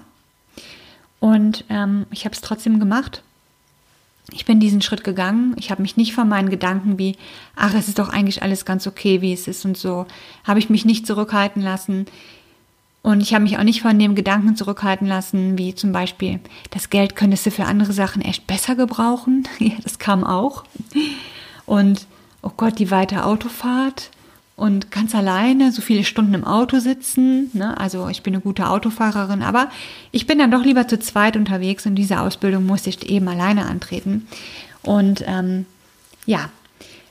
Und 1.22 1.64
ähm, 1.70 2.06
ich 2.12 2.26
habe 2.26 2.36
es 2.36 2.42
trotzdem 2.42 2.82
gemacht. 2.82 3.24
Ich 4.34 4.46
bin 4.46 4.60
diesen 4.60 4.82
Schritt 4.82 5.04
gegangen. 5.04 5.56
Ich 5.60 5.72
habe 5.72 5.82
mich 5.82 5.98
nicht 5.98 6.14
von 6.14 6.28
meinen 6.30 6.50
Gedanken 6.50 6.98
wie, 6.98 7.18
ach, 7.56 7.74
es 7.74 7.88
ist 7.88 8.00
doch 8.00 8.10
eigentlich 8.10 8.44
alles 8.44 8.66
ganz 8.66 8.88
okay, 8.88 9.22
wie 9.22 9.34
es 9.34 9.48
ist 9.48 9.66
und 9.66 9.78
so, 9.78 10.06
habe 10.44 10.60
ich 10.60 10.70
mich 10.70 10.86
nicht 10.86 11.06
zurückhalten 11.06 11.62
lassen. 11.62 12.06
Und 13.04 13.22
ich 13.22 13.34
habe 13.34 13.44
mich 13.44 13.58
auch 13.58 13.64
nicht 13.64 13.82
von 13.82 13.98
dem 13.98 14.16
Gedanken 14.16 14.56
zurückhalten 14.56 15.08
lassen, 15.08 15.58
wie 15.58 15.74
zum 15.74 15.92
Beispiel, 15.92 16.40
das 16.70 16.90
Geld 16.90 17.16
könntest 17.16 17.46
du 17.46 17.52
für 17.52 17.66
andere 17.66 17.94
Sachen 17.94 18.22
echt 18.22 18.46
besser 18.48 18.76
gebrauchen. 18.76 19.48
ja, 19.60 19.74
das 19.84 20.00
kam 20.00 20.24
auch. 20.24 20.64
Und, 21.66 22.06
oh 22.42 22.52
Gott, 22.56 22.80
die 22.80 22.92
weite 22.92 23.26
Autofahrt 23.26 24.12
und 24.62 24.92
ganz 24.92 25.16
alleine 25.16 25.72
so 25.72 25.82
viele 25.82 26.04
Stunden 26.04 26.36
im 26.36 26.44
Auto 26.44 26.78
sitzen. 26.78 27.50
Ne? 27.54 27.76
Also 27.80 28.10
ich 28.10 28.22
bin 28.22 28.36
eine 28.36 28.44
gute 28.44 28.70
Autofahrerin, 28.70 29.42
aber 29.42 29.72
ich 30.12 30.28
bin 30.28 30.38
dann 30.38 30.52
doch 30.52 30.64
lieber 30.64 30.88
zu 30.88 31.00
zweit 31.00 31.36
unterwegs 31.36 31.88
und 31.88 31.96
diese 31.96 32.20
Ausbildung 32.20 32.68
musste 32.68 32.92
ich 32.92 33.10
eben 33.10 33.28
alleine 33.28 33.66
antreten. 33.66 34.28
Und 34.84 35.24
ähm, 35.26 35.66
ja, 36.28 36.52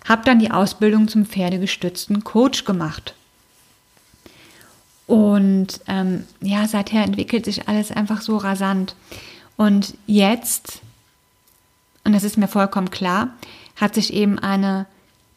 habe 0.09 0.23
dann 0.25 0.39
die 0.39 0.53
Ausbildung 0.53 1.09
zum 1.09 1.27
pferdegestützten 1.27 2.23
Coach 2.23 2.65
gemacht. 2.65 3.15
Und 5.09 5.81
ähm, 5.89 6.27
ja, 6.41 6.69
seither 6.69 7.03
entwickelt 7.03 7.47
sich 7.47 7.67
alles 7.67 7.91
einfach 7.91 8.21
so 8.21 8.37
rasant. 8.37 8.95
Und 9.57 9.95
jetzt, 10.07 10.83
und 12.05 12.13
das 12.13 12.23
ist 12.23 12.39
mir 12.39 12.47
vollkommen 12.47 12.93
klar, 12.93 13.31
hat 13.75 13.97
sich 13.97 14.13
eben 14.13 14.39
eine 14.39 14.87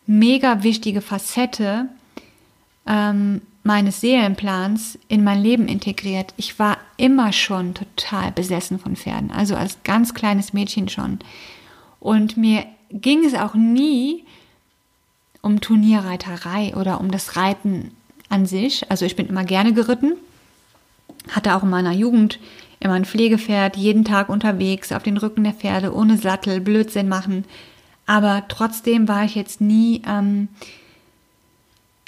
mega 0.06 0.62
wichtige 0.62 1.02
Facette 1.02 1.90
ähm, 2.88 3.42
meines 3.64 4.02
Seelenplans 4.02 5.00
in 5.08 5.24
mein 5.24 5.42
Leben 5.42 5.68
integriert. 5.68 6.34
Ich 6.38 6.60
war 6.60 6.78
immer 6.98 7.32
schon 7.32 7.74
total 7.74 8.32
besessen 8.32 8.80
von 8.80 8.96
Pferden, 8.96 9.32
also 9.32 9.56
als 9.56 9.84
ganz 9.84 10.14
kleines 10.14 10.54
Mädchen 10.54 10.90
schon. 10.90 11.20
Und 12.00 12.36
mir 12.36 12.66
ging 12.92 13.24
es 13.24 13.34
auch 13.34 13.54
nie 13.54 14.26
um 15.42 15.62
Turnierreiterei 15.62 16.76
oder 16.76 17.00
um 17.00 17.10
das 17.12 17.36
Reiten 17.36 17.92
an 18.30 18.46
sich. 18.46 18.90
Also 18.92 19.06
ich 19.06 19.16
bin 19.16 19.28
immer 19.28 19.46
gerne 19.46 19.74
geritten, 19.74 20.14
hatte 21.30 21.56
auch 21.56 21.64
in 21.64 21.70
meiner 21.70 21.94
Jugend 21.94 22.40
immer 22.80 22.94
ein 22.94 23.06
Pflegepferd, 23.06 23.78
jeden 23.78 24.04
Tag 24.04 24.28
unterwegs 24.28 24.92
auf 24.92 25.04
den 25.04 25.18
Rücken 25.18 25.44
der 25.46 25.54
Pferde, 25.54 25.94
ohne 25.94 26.18
Sattel, 26.18 26.60
Blödsinn 26.60 27.08
machen. 27.08 27.46
Aber 28.06 28.44
trotzdem 28.50 29.08
war 29.08 29.24
ich 29.24 29.36
jetzt 29.36 29.62
nie 29.62 30.02
ähm, 30.06 30.50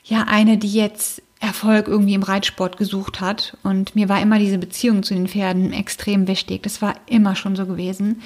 ja 0.06 0.26
eine, 0.28 0.58
die 0.58 0.72
jetzt 0.72 1.22
Erfolg 1.40 1.88
irgendwie 1.88 2.14
im 2.14 2.24
Reitsport 2.24 2.78
gesucht 2.78 3.22
hat. 3.22 3.58
Und 3.64 3.96
mir 3.96 4.10
war 4.10 4.22
immer 4.22 4.40
diese 4.40 4.58
Beziehung 4.58 5.04
zu 5.04 5.14
den 5.14 5.28
Pferden 5.28 5.74
extrem 5.74 6.28
wichtig. 6.28 6.64
Das 6.64 6.82
war 6.82 6.96
immer 7.08 7.36
schon 7.36 7.56
so 7.56 7.66
gewesen. 7.66 8.22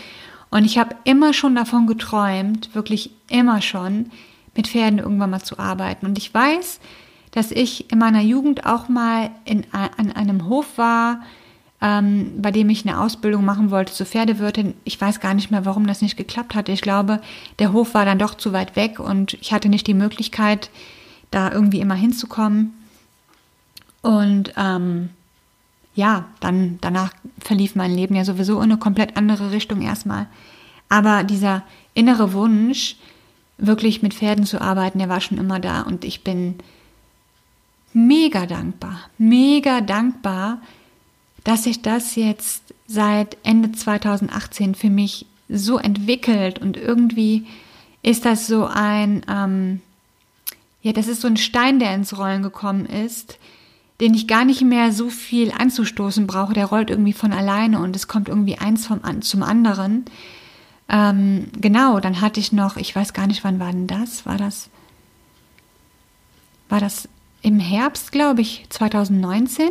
Und 0.52 0.66
ich 0.66 0.78
habe 0.78 0.96
immer 1.04 1.34
schon 1.34 1.56
davon 1.56 1.88
geträumt, 1.88 2.74
wirklich 2.74 3.12
immer 3.30 3.62
schon, 3.62 4.12
mit 4.56 4.68
Pferden 4.68 5.00
irgendwann 5.00 5.30
mal 5.30 5.44
zu 5.44 5.60
arbeiten. 5.60 6.06
Und 6.06 6.18
ich 6.18 6.34
weiß, 6.34 6.80
dass 7.32 7.52
ich 7.52 7.92
in 7.92 8.00
meiner 8.00 8.22
Jugend 8.22 8.66
auch 8.66 8.90
mal 8.90 9.30
in, 9.46 9.66
an 9.72 10.12
einem 10.12 10.48
Hof 10.48 10.78
war, 10.78 11.22
ähm, 11.82 12.34
bei 12.42 12.52
dem 12.52 12.70
ich 12.70 12.86
eine 12.86 13.00
Ausbildung 13.00 13.46
machen 13.46 13.72
wollte 13.72 13.94
zur 13.94 14.06
Pferdewirtin. 14.06 14.74
Ich 14.84 15.00
weiß 15.00 15.20
gar 15.20 15.34
nicht 15.34 15.52
mehr, 15.52 15.66
warum 15.66 15.88
das 15.88 16.02
nicht 16.02 16.18
geklappt 16.18 16.56
hatte. 16.56 16.72
Ich 16.72 16.82
glaube, 16.82 17.22
der 17.60 17.72
Hof 17.72 17.94
war 17.94 18.06
dann 18.06 18.20
doch 18.20 18.36
zu 18.36 18.52
weit 18.52 18.76
weg 18.76 19.00
und 19.00 19.36
ich 19.36 19.54
hatte 19.54 19.70
nicht 19.70 19.88
die 19.88 19.94
Möglichkeit, 19.94 20.72
da 21.32 21.52
irgendwie 21.52 21.80
immer 21.80 21.96
hinzukommen. 21.96 22.74
Und 24.02 24.54
ähm, 24.58 25.10
ja, 25.96 26.26
dann 26.40 26.78
danach 26.82 27.14
verlief 27.40 27.76
mein 27.76 27.94
Leben 27.94 28.16
ja 28.16 28.24
sowieso 28.24 28.58
in 28.58 28.72
eine 28.72 28.78
komplett 28.78 29.18
andere 29.18 29.52
Richtung 29.52 29.82
erstmal. 29.82 30.28
Aber 30.88 31.24
dieser 31.24 31.64
innere 31.94 32.34
Wunsch, 32.34 32.96
wirklich 33.58 34.02
mit 34.02 34.14
Pferden 34.14 34.46
zu 34.46 34.62
arbeiten, 34.62 35.00
der 35.00 35.10
war 35.10 35.22
schon 35.22 35.38
immer 35.38 35.60
da 35.60 35.82
und 35.82 36.06
ich 36.06 36.24
bin 36.24 36.56
mega 37.94 38.46
dankbar, 38.46 39.02
mega 39.18 39.82
dankbar, 39.82 40.62
dass 41.44 41.64
sich 41.64 41.82
das 41.82 42.16
jetzt 42.16 42.74
seit 42.88 43.38
Ende 43.44 43.72
2018 43.72 44.76
für 44.76 44.90
mich 44.90 45.26
so 45.50 45.78
entwickelt 45.78 46.60
und 46.60 46.78
irgendwie 46.78 47.46
ist 48.02 48.26
das 48.26 48.48
so 48.48 48.66
ein, 48.66 49.26
ähm, 49.28 49.82
ja, 50.82 50.94
das 50.94 51.08
ist 51.08 51.22
so 51.22 51.28
ein 51.28 51.38
Stein, 51.38 51.80
der 51.80 51.94
ins 51.94 52.18
Rollen 52.18 52.42
gekommen 52.42 52.86
ist, 52.86 53.38
den 54.00 54.14
ich 54.14 54.28
gar 54.28 54.46
nicht 54.46 54.62
mehr 54.62 54.94
so 54.94 55.10
viel 55.10 55.52
anzustoßen 55.52 56.26
brauche. 56.26 56.54
Der 56.54 56.68
rollt 56.68 56.90
irgendwie 56.90 57.14
von 57.14 57.34
alleine 57.34 57.80
und 57.80 57.96
es 57.96 58.08
kommt 58.08 58.30
irgendwie 58.30 58.58
eins 58.58 58.88
vom, 58.88 59.02
zum 59.22 59.44
anderen. 59.44 60.06
Ähm, 60.88 61.48
genau, 61.60 62.00
dann 62.00 62.22
hatte 62.22 62.40
ich 62.40 62.54
noch, 62.54 62.78
ich 62.78 62.96
weiß 62.96 63.14
gar 63.14 63.28
nicht, 63.28 63.44
wann 63.44 63.60
war 63.60 63.72
denn 63.72 63.88
das? 63.88 64.26
War 64.26 64.38
das, 64.38 64.70
war 66.70 66.80
das 66.80 67.10
im 67.42 67.60
Herbst, 67.60 68.12
glaube 68.12 68.42
ich, 68.42 68.66
2019? 68.70 69.70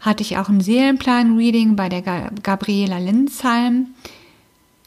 Hatte 0.00 0.22
ich 0.22 0.36
auch 0.36 0.48
ein 0.48 0.60
Seelenplan-Reading 0.60 1.74
bei 1.74 1.88
der 1.88 2.02
Gabriela 2.42 2.98
Linzheim. 2.98 3.88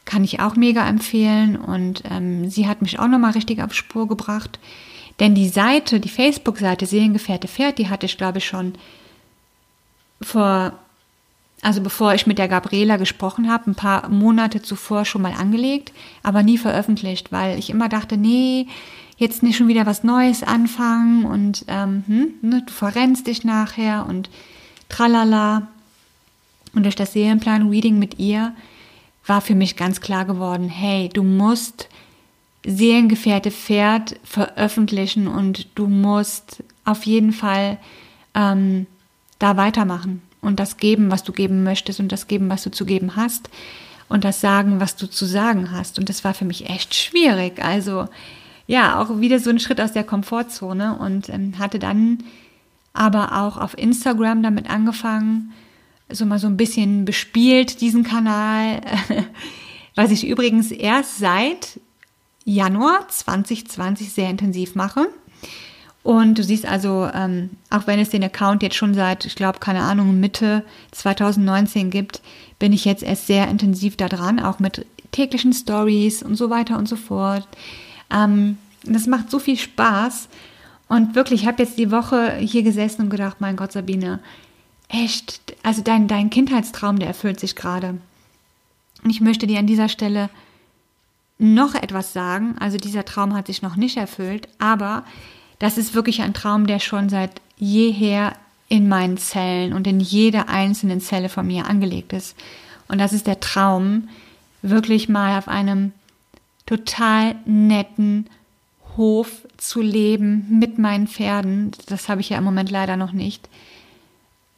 Kann 0.04 0.24
ich 0.24 0.40
auch 0.40 0.54
mega 0.54 0.88
empfehlen. 0.88 1.56
Und 1.56 2.04
ähm, 2.08 2.48
sie 2.48 2.68
hat 2.68 2.80
mich 2.80 2.98
auch 2.98 3.08
nochmal 3.08 3.32
richtig 3.32 3.60
auf 3.60 3.74
Spur 3.74 4.06
gebracht. 4.08 4.58
Denn 5.20 5.34
die 5.34 5.48
Seite, 5.48 6.00
die 6.00 6.08
Facebook-Seite 6.08 6.86
Seelengefährte 6.86 7.48
Pferd, 7.48 7.78
die 7.78 7.88
hatte 7.88 8.06
ich, 8.06 8.16
glaube 8.16 8.38
ich, 8.38 8.46
schon 8.46 8.74
vor, 10.20 10.72
also 11.60 11.80
bevor 11.80 12.14
ich 12.14 12.26
mit 12.26 12.38
der 12.38 12.48
Gabriela 12.48 12.96
gesprochen 12.96 13.50
habe, 13.50 13.70
ein 13.70 13.74
paar 13.74 14.08
Monate 14.08 14.62
zuvor 14.62 15.04
schon 15.04 15.22
mal 15.22 15.34
angelegt, 15.34 15.92
aber 16.22 16.42
nie 16.42 16.58
veröffentlicht, 16.58 17.32
weil 17.32 17.58
ich 17.58 17.70
immer 17.70 17.88
dachte, 17.88 18.16
nee, 18.16 18.66
jetzt 19.16 19.42
nicht 19.42 19.56
schon 19.56 19.68
wieder 19.68 19.86
was 19.86 20.04
Neues 20.04 20.42
anfangen 20.42 21.24
und 21.24 21.64
ähm, 21.68 22.04
hm, 22.06 22.34
ne, 22.42 22.62
du 22.66 22.72
verrennst 22.72 23.26
dich 23.26 23.44
nachher 23.44 24.06
und 24.08 24.30
tralala. 24.88 25.68
Und 26.74 26.84
durch 26.84 26.96
das 26.96 27.12
Seelenplan-Reading 27.12 27.98
mit 27.98 28.18
ihr 28.18 28.54
war 29.26 29.40
für 29.40 29.54
mich 29.54 29.76
ganz 29.76 30.00
klar 30.00 30.24
geworden, 30.24 30.68
hey, 30.68 31.08
du 31.08 31.22
musst 31.22 31.88
Seelengefährte 32.64 33.50
Pferd 33.50 34.16
veröffentlichen 34.22 35.26
und 35.26 35.68
du 35.74 35.88
musst 35.88 36.62
auf 36.84 37.04
jeden 37.04 37.32
Fall 37.32 37.78
ähm, 38.34 38.86
da 39.38 39.56
weitermachen 39.56 40.22
und 40.40 40.60
das 40.60 40.76
geben, 40.76 41.10
was 41.10 41.24
du 41.24 41.32
geben 41.32 41.64
möchtest 41.64 41.98
und 42.00 42.12
das 42.12 42.28
geben, 42.28 42.48
was 42.48 42.62
du 42.62 42.70
zu 42.70 42.86
geben 42.86 43.16
hast 43.16 43.50
und 44.08 44.24
das 44.24 44.40
sagen, 44.40 44.80
was 44.80 44.96
du 44.96 45.08
zu 45.08 45.24
sagen 45.24 45.72
hast. 45.72 45.98
Und 45.98 46.08
das 46.08 46.22
war 46.22 46.34
für 46.34 46.44
mich 46.44 46.68
echt 46.68 46.94
schwierig. 46.94 47.64
Also 47.64 48.08
ja, 48.66 49.00
auch 49.00 49.20
wieder 49.20 49.38
so 49.38 49.50
ein 49.50 49.58
Schritt 49.58 49.80
aus 49.80 49.92
der 49.92 50.04
Komfortzone 50.04 50.96
und 50.98 51.28
ähm, 51.28 51.58
hatte 51.58 51.78
dann 51.78 52.18
aber 52.92 53.42
auch 53.42 53.56
auf 53.56 53.76
Instagram 53.76 54.42
damit 54.42 54.68
angefangen, 54.70 55.52
so 56.10 56.26
mal 56.26 56.38
so 56.38 56.46
ein 56.46 56.56
bisschen 56.56 57.04
bespielt 57.04 57.80
diesen 57.80 58.04
Kanal, 58.04 58.82
was 59.94 60.10
ich 60.10 60.26
übrigens 60.26 60.70
erst 60.70 61.18
seit 61.18 61.80
Januar 62.44 63.08
2020 63.08 64.12
sehr 64.12 64.30
intensiv 64.30 64.74
mache. 64.74 65.08
Und 66.02 66.36
du 66.36 66.42
siehst 66.42 66.66
also, 66.66 67.08
ähm, 67.14 67.50
auch 67.70 67.86
wenn 67.86 68.00
es 68.00 68.10
den 68.10 68.24
Account 68.24 68.62
jetzt 68.62 68.74
schon 68.74 68.94
seit, 68.94 69.24
ich 69.24 69.36
glaube, 69.36 69.60
keine 69.60 69.82
Ahnung, 69.82 70.18
Mitte 70.18 70.64
2019 70.90 71.90
gibt, 71.90 72.22
bin 72.58 72.72
ich 72.72 72.84
jetzt 72.84 73.04
erst 73.04 73.28
sehr 73.28 73.48
intensiv 73.48 73.96
da 73.96 74.08
dran, 74.08 74.40
auch 74.40 74.58
mit 74.58 74.84
täglichen 75.12 75.52
Stories 75.52 76.22
und 76.22 76.34
so 76.34 76.50
weiter 76.50 76.76
und 76.76 76.88
so 76.88 76.96
fort. 76.96 77.46
Ähm, 78.12 78.58
das 78.84 79.06
macht 79.06 79.30
so 79.30 79.38
viel 79.38 79.56
Spaß. 79.56 80.28
Und 80.88 81.14
wirklich, 81.14 81.42
ich 81.42 81.46
habe 81.46 81.62
jetzt 81.62 81.78
die 81.78 81.90
Woche 81.90 82.34
hier 82.36 82.62
gesessen 82.62 83.02
und 83.02 83.10
gedacht, 83.10 83.36
mein 83.40 83.56
Gott, 83.56 83.72
Sabine, 83.72 84.18
echt, 84.88 85.54
also 85.62 85.82
dein, 85.82 86.08
dein 86.08 86.30
Kindheitstraum, 86.30 86.98
der 86.98 87.08
erfüllt 87.08 87.38
sich 87.38 87.54
gerade. 87.54 87.98
Und 89.04 89.10
ich 89.10 89.20
möchte 89.20 89.46
dir 89.46 89.58
an 89.58 89.66
dieser 89.66 89.88
Stelle 89.88 90.30
noch 91.38 91.74
etwas 91.74 92.12
sagen. 92.12 92.56
Also 92.58 92.78
dieser 92.78 93.04
Traum 93.04 93.34
hat 93.34 93.46
sich 93.46 93.62
noch 93.62 93.76
nicht 93.76 93.96
erfüllt, 93.96 94.48
aber 94.58 95.04
das 95.58 95.78
ist 95.78 95.94
wirklich 95.94 96.22
ein 96.22 96.34
Traum, 96.34 96.66
der 96.66 96.78
schon 96.78 97.08
seit 97.08 97.40
jeher 97.56 98.32
in 98.68 98.88
meinen 98.88 99.18
Zellen 99.18 99.72
und 99.72 99.86
in 99.86 100.00
jeder 100.00 100.48
einzelnen 100.48 101.00
Zelle 101.00 101.28
von 101.28 101.46
mir 101.46 101.66
angelegt 101.66 102.12
ist. 102.12 102.36
Und 102.88 102.98
das 102.98 103.12
ist 103.12 103.26
der 103.26 103.40
Traum, 103.40 104.08
wirklich 104.62 105.08
mal 105.08 105.38
auf 105.38 105.48
einem 105.48 105.92
total 106.66 107.34
netten 107.44 108.26
Hof 108.96 109.46
zu 109.56 109.80
leben 109.80 110.46
mit 110.48 110.78
meinen 110.78 111.06
Pferden. 111.06 111.72
Das 111.86 112.08
habe 112.08 112.20
ich 112.20 112.30
ja 112.30 112.38
im 112.38 112.44
Moment 112.44 112.70
leider 112.70 112.96
noch 112.96 113.12
nicht. 113.12 113.48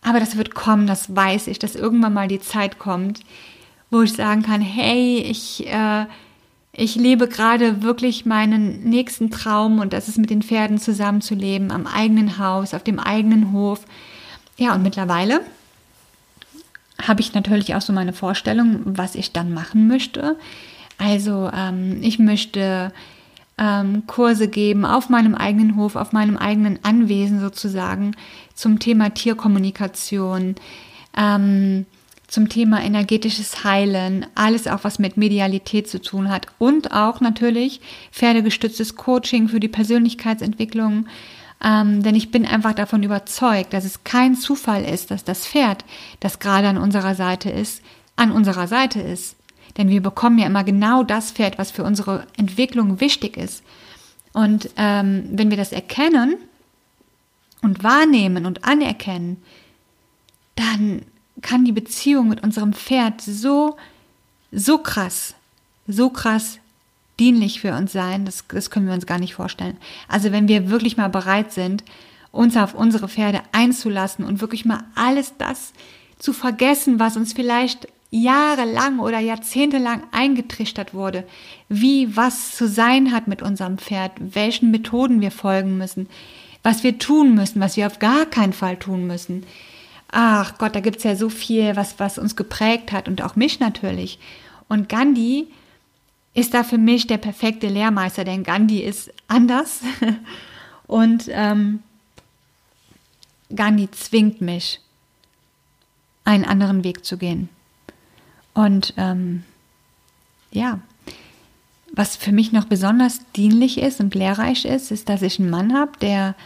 Aber 0.03 0.21
das 0.21 0.37
wird 0.37 0.55
kommen, 0.55 0.87
das 0.87 1.15
weiß 1.15 1.47
ich, 1.47 1.59
dass 1.59 1.75
irgendwann 1.75 2.13
mal 2.13 2.29
die 2.29 2.41
Zeit 2.41 2.79
kommt, 2.79 3.21
wo 3.91 4.03
ich 4.03 4.13
sagen 4.13 4.43
kann, 4.43 4.61
hey, 4.61 5.19
ich, 5.19 5.67
äh, 5.67 6.07
ich 6.77 6.97
lebe 6.97 7.29
gerade 7.29 7.83
wirklich 7.83 8.27
meinen 8.27 8.83
nächsten 8.83 9.31
Traum 9.31 9.79
und 9.79 9.93
das 9.93 10.09
ist 10.09 10.19
mit 10.19 10.31
den 10.31 10.43
Pferden 10.43 10.79
zusammenzuleben, 10.79 11.71
am 11.71 11.87
eigenen 11.87 12.39
Haus, 12.39 12.75
auf 12.75 12.83
dem 12.83 12.99
eigenen 12.99 13.53
Hof. 13.53 13.85
Ja, 14.57 14.75
und 14.75 14.83
mittlerweile 14.83 15.41
habe 17.01 17.21
ich 17.21 17.33
natürlich 17.33 17.75
auch 17.75 17.81
so 17.81 17.93
meine 17.93 18.13
Vorstellung, 18.13 18.81
was 18.85 19.15
ich 19.15 19.33
dann 19.33 19.55
machen 19.55 19.87
möchte. 19.87 20.37
Also 20.99 21.51
ähm, 21.55 21.99
ich 22.03 22.19
möchte 22.19 22.93
ähm, 23.57 24.05
Kurse 24.07 24.49
geben 24.49 24.85
auf 24.85 25.09
meinem 25.09 25.35
eigenen 25.35 25.77
Hof, 25.77 25.95
auf 25.95 26.13
meinem 26.13 26.37
eigenen 26.37 26.81
Anwesen 26.83 27.41
sozusagen 27.41 28.17
zum 28.55 28.81
Thema 28.81 29.11
Tierkommunikation, 29.11 30.57
ähm, 31.17 31.87
zum 32.35 32.49
Thema 32.49 32.83
energetisches 32.83 33.63
Heilen, 33.63 34.27
alles 34.35 34.67
auch 34.67 34.83
was 34.83 34.99
mit 34.99 35.17
Medialität 35.17 35.89
zu 35.89 36.03
tun 36.03 36.29
hat 36.29 36.49
und 36.59 36.91
auch 36.91 37.21
natürlich 37.21 37.81
pferdegestütztes 38.11 38.97
Coaching 38.97 39.47
für 39.47 39.61
die 39.61 39.69
Persönlichkeitsentwicklung. 39.69 41.07
Ähm, 41.63 42.03
denn 42.03 42.17
ich 42.17 42.33
bin 42.33 42.45
einfach 42.45 42.75
davon 42.75 43.05
überzeugt, 43.05 43.73
dass 43.73 43.85
es 43.85 44.03
kein 44.03 44.35
Zufall 44.35 44.85
ist, 44.85 45.13
dass 45.13 45.23
das 45.23 45.47
Pferd, 45.47 45.85
das 46.19 46.41
gerade 46.41 46.67
an 46.67 46.77
unserer 46.77 47.15
Seite 47.15 47.51
ist, 47.51 47.83
an 48.17 48.33
unserer 48.33 48.67
Seite 48.67 49.01
ist. 49.01 49.37
Denn 49.79 49.89
wir 49.89 50.03
bekommen 50.03 50.41
ja 50.41 50.47
immer 50.47 50.65
genau 50.65 51.05
das 51.05 51.31
Pferd, 51.31 51.57
was 51.57 51.71
für 51.71 51.85
unsere 51.85 52.27
Entwicklung 52.37 53.01
wichtig 53.01 53.37
ist. 53.37 53.63
Und 54.33 54.71
ähm, 54.77 55.29
wenn 55.31 55.51
wir 55.51 55.57
das 55.57 55.71
erkennen 55.71 56.35
und 57.63 57.85
wahrnehmen 57.85 58.45
und 58.45 58.65
anerkennen, 58.65 59.41
dann 60.57 61.03
kann 61.45 61.65
die 61.65 61.73
Beziehung 61.73 62.29
mit 62.29 62.43
unserem 62.43 62.73
Pferd 62.73 63.21
so, 63.21 63.77
so 64.51 64.79
krass, 64.79 65.35
so 65.87 66.11
krass 66.11 66.59
dienlich 67.21 67.61
für 67.61 67.75
uns 67.75 67.93
sein, 67.93 68.25
das, 68.25 68.45
das 68.49 68.71
können 68.71 68.87
wir 68.87 68.95
uns 68.95 69.07
gar 69.07 69.21
nicht 69.21 69.35
vorstellen. 69.35 69.77
Also 70.09 70.33
wenn 70.33 70.49
wir 70.49 70.71
wirklich 70.71 70.97
mal 70.97 71.11
bereit 71.11 71.53
sind, 71.53 71.85
uns 72.33 72.57
auf 72.57 72.75
unsere 72.75 73.09
Pferde 73.09 73.43
einzulassen 73.53 74.25
und 74.25 74.41
wirklich 74.41 74.65
mal 74.65 74.83
alles 74.97 75.35
das 75.39 75.73
zu 76.19 76.33
vergessen, 76.33 76.99
was 76.99 77.17
uns 77.17 77.33
vielleicht 77.33 77.87
jahrelang 78.11 78.99
oder 78.99 79.19
jahrzehntelang 79.19 80.03
eingetrichtert 80.13 80.95
wurde, 80.95 81.25
wie 81.69 82.17
was 82.17 82.57
zu 82.57 82.69
sein 82.69 83.13
hat 83.13 83.29
mit 83.29 83.43
unserem 83.43 83.79
Pferd, 83.79 84.13
welchen 84.19 84.71
Methoden 84.71 85.21
wir 85.21 85.31
folgen 85.31 85.77
müssen, 85.77 86.09
was 86.63 86.83
wir 86.83 86.99
tun 86.99 87.35
müssen, 87.35 87.61
was 87.61 87.77
wir 87.77 87.87
auf 87.87 87.99
gar 87.99 88.25
keinen 88.27 88.53
Fall 88.53 88.77
tun 88.79 89.07
müssen. 89.07 89.45
Ach 90.17 90.59
Gott, 90.59 90.77
da 90.77 90.81
gibt's 90.81 91.03
ja 91.03 91.17
so 91.17 91.29
viel, 91.29 91.75
was, 91.75 91.99
was 91.99 92.19
uns 92.19 92.37
geprägt 92.37 92.93
hat 92.93 93.09
und 93.09 93.21
auch 93.21 93.35
mich 93.35 93.59
natürlich. 93.59 94.21
Und 94.69 94.89
Gandhi 94.89 95.49
ist 96.35 96.55
da 96.55 96.63
für 96.63 96.79
mich 96.79 97.09
der 97.09 97.19
perfekte 97.19 97.67
Lehrmeister, 97.67 98.23
denn 98.23 98.45
Gandhi 98.45 98.79
ist 98.79 99.13
anders 99.27 99.81
und 100.87 101.25
ähm, 101.31 101.83
Gandhi 103.57 103.91
zwingt 103.91 104.41
mich, 104.41 104.81
einen 106.25 106.45
anderen 106.45 106.85
Weg 106.85 107.05
zu 107.05 107.19
gehen. 107.19 107.49
Und 108.55 108.95
ähm, 108.97 109.43
ja, 110.53 110.79
was 111.93 112.15
für 112.15 112.31
mich 112.31 112.53
noch 112.53 112.67
besonders 112.67 113.19
dienlich 113.33 113.79
ist 113.79 113.99
und 113.99 114.15
lehrreich 114.15 114.65
ist, 114.65 114.93
ist, 114.93 115.09
dass 115.09 115.23
ich 115.23 115.41
einen 115.41 115.51
Mann 115.51 115.75
habe, 115.75 115.99
der 116.01 116.37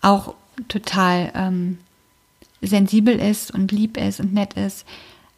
auch 0.00 0.34
total 0.68 1.32
ähm, 1.34 1.78
sensibel 2.60 3.14
ist 3.14 3.52
und 3.52 3.72
lieb 3.72 3.96
ist 3.96 4.20
und 4.20 4.32
nett 4.32 4.54
ist. 4.54 4.86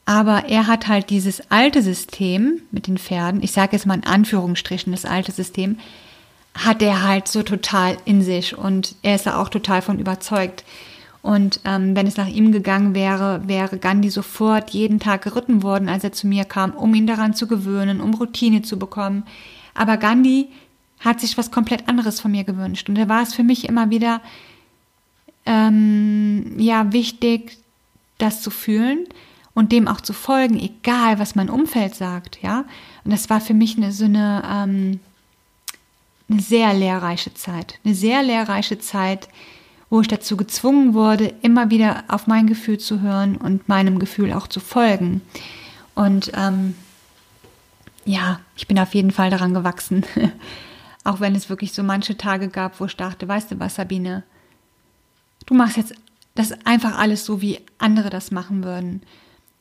Aber 0.05 0.47
er 0.49 0.67
hat 0.67 0.89
halt 0.89 1.11
dieses 1.11 1.51
alte 1.51 1.83
System 1.83 2.63
mit 2.71 2.87
den 2.87 2.97
Pferden, 2.97 3.43
ich 3.43 3.53
sage 3.53 3.73
jetzt 3.73 3.85
mal 3.85 3.97
in 3.97 4.05
Anführungsstrichen 4.05 4.93
das 4.93 5.05
alte 5.05 5.33
System, 5.33 5.79
hat 6.55 6.83
er 6.83 7.03
halt 7.07 7.29
so 7.29 7.43
total 7.43 7.99
in 8.05 8.23
sich 8.23 8.57
und 8.57 8.95
er 9.03 9.17
ist 9.17 9.27
da 9.27 9.41
auch 9.41 9.49
total 9.49 9.83
von 9.83 9.99
überzeugt. 9.99 10.65
Und 11.21 11.61
ähm, 11.65 11.95
wenn 11.95 12.07
es 12.07 12.17
nach 12.17 12.29
ihm 12.29 12.53
gegangen 12.53 12.95
wäre, 12.95 13.47
wäre 13.47 13.79
Gandhi 13.79 14.09
sofort 14.09 14.71
jeden 14.71 14.99
Tag 14.99 15.23
geritten 15.23 15.63
worden, 15.63 15.89
als 15.89 16.05
er 16.05 16.13
zu 16.13 16.27
mir 16.27 16.45
kam, 16.45 16.73
um 16.73 16.95
ihn 16.95 17.07
daran 17.07 17.35
zu 17.35 17.47
gewöhnen, 17.47 18.01
um 18.01 18.15
Routine 18.15 18.63
zu 18.63 18.79
bekommen. 18.79 19.25
Aber 19.75 19.97
Gandhi 19.99 20.49
hat 21.01 21.21
sich 21.21 21.37
was 21.37 21.51
komplett 21.51 21.89
anderes 21.89 22.19
von 22.19 22.31
mir 22.31 22.45
gewünscht. 22.45 22.89
Und 22.89 22.97
da 22.97 23.09
war 23.09 23.23
es 23.23 23.35
für 23.35 23.45
mich 23.45 23.69
immer 23.69 23.91
wieder 23.91 24.21
ähm, 25.49 26.59
ja 26.59 26.93
wichtig, 26.93 27.57
das 28.19 28.43
zu 28.43 28.51
fühlen 28.51 29.07
und 29.55 29.73
dem 29.73 29.89
auch 29.89 30.01
zu 30.01 30.13
folgen, 30.13 30.61
egal 30.61 31.19
was 31.19 31.35
mein 31.35 31.49
Umfeld 31.49 31.95
sagt, 31.95 32.43
ja. 32.43 32.65
Und 33.05 33.13
das 33.13 33.31
war 33.31 33.41
für 33.41 33.55
mich 33.55 33.77
eine, 33.77 33.91
so 33.91 34.05
eine, 34.05 34.43
ähm, 34.47 35.01
eine 36.29 36.41
sehr 36.41 36.75
lehrreiche 36.75 37.33
Zeit, 37.33 37.79
eine 37.85 37.95
sehr 37.95 38.23
lehrreiche 38.23 38.79
Zeit, 38.79 39.29
wo 39.89 40.03
ich 40.03 40.09
dazu 40.09 40.37
gezwungen 40.37 40.93
wurde, 40.93 41.35
immer 41.41 41.71
wieder 41.71 42.05
auf 42.09 42.27
mein 42.27 42.47
Gefühl 42.47 42.79
zu 42.79 43.01
hören 43.01 43.37
und 43.37 43.69
meinem 43.69 43.99
Gefühl 43.99 44.35
auch 44.35 44.47
zu 44.47 44.61
folgen. 44.61 45.23
Und 45.95 46.31
ähm, 46.35 46.75
ja, 48.05 48.41
ich 48.55 48.69
bin 48.69 48.79
auf 48.79 48.95
jeden 48.95 49.13
Fall 49.13 49.31
daran 49.31 49.55
gewachsen. 49.55 50.05
auch 51.05 51.21
wenn 51.21 51.35
es 51.35 51.49
wirklich 51.49 51.73
so 51.73 51.83
manche 51.83 52.19
Tage 52.19 52.49
gab, 52.49 52.81
wo 52.81 52.85
ich 52.85 52.97
dachte, 52.97 53.27
weißt 53.27 53.53
du 53.53 53.59
was, 53.59 53.77
Sabine, 53.77 54.25
du 55.49 55.55
machst 55.55 55.77
jetzt 55.79 55.95
das 56.35 56.53
einfach 56.65 56.99
alles 56.99 57.25
so, 57.25 57.41
wie 57.41 57.59
andere 57.79 58.11
das 58.11 58.31
machen 58.31 58.63
würden. 58.63 59.03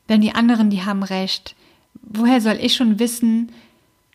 Denn 0.09 0.21
die 0.21 0.35
anderen, 0.35 0.69
die 0.69 0.83
haben 0.85 1.01
recht. 1.01 1.55
Woher 2.01 2.39
soll 2.41 2.59
ich 2.61 2.75
schon 2.75 2.99
wissen, 2.99 3.51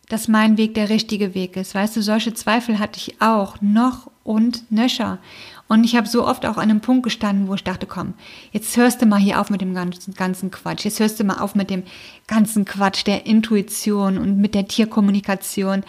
dass 0.09 0.29
mein 0.29 0.59
Weg 0.59 0.75
der 0.75 0.89
richtige 0.89 1.35
Weg 1.35 1.57
ist? 1.57 1.75
Weißt 1.75 1.97
du, 1.97 2.03
solche 2.03 2.35
Zweifel 2.35 2.79
hatte 2.79 2.99
ich 2.99 3.21
auch 3.21 3.61
noch 3.61 4.11
und 4.23 4.71
nöcher. 4.71 5.19
Und 5.67 5.85
ich 5.85 5.97
habe 5.97 6.07
so 6.07 6.27
oft 6.27 6.45
auch 6.47 6.59
an 6.59 6.71
einem 6.71 6.81
Punkt 6.81 7.03
gestanden, 7.03 7.49
wo 7.49 7.55
ich 7.55 7.65
dachte, 7.65 7.87
komm, 7.87 8.15
jetzt 8.53 8.77
hörst 8.77 9.01
du 9.01 9.07
mal 9.07 9.19
hier 9.19 9.41
auf 9.41 9.51
mit 9.51 9.61
dem 9.61 9.75
ganzen, 9.75 10.51
Quatsch. 10.51 10.85
Jetzt 10.85 11.01
hörst 11.01 11.19
du 11.19 11.25
mal 11.25 11.39
auf 11.39 11.55
mit 11.55 11.71
dem 11.71 11.83
ganzen 12.27 12.65
Quatsch 12.65 13.07
der 13.07 13.27
Intuition 13.27 14.19
und 14.19 14.39
mit 14.39 14.55
der 14.55 14.69
Tierkommunikation. 14.69 15.83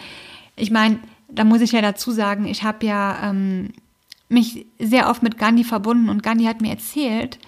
Ich 0.56 0.70
meine, 0.70 0.98
da 1.28 1.44
muss 1.44 1.60
ich 1.60 1.72
ja 1.72 1.82
dazu 1.82 2.10
sagen, 2.10 2.46
ich 2.46 2.62
habe 2.62 2.86
ja 2.86 3.30
ähm, 3.30 3.70
mich 4.34 4.66
sehr 4.78 5.08
oft 5.08 5.22
mit 5.22 5.38
Gandhi 5.38 5.64
verbunden 5.64 6.10
und 6.10 6.22
Gandhi 6.22 6.44
hat 6.44 6.60
mir 6.60 6.70
erzählt, 6.70 7.38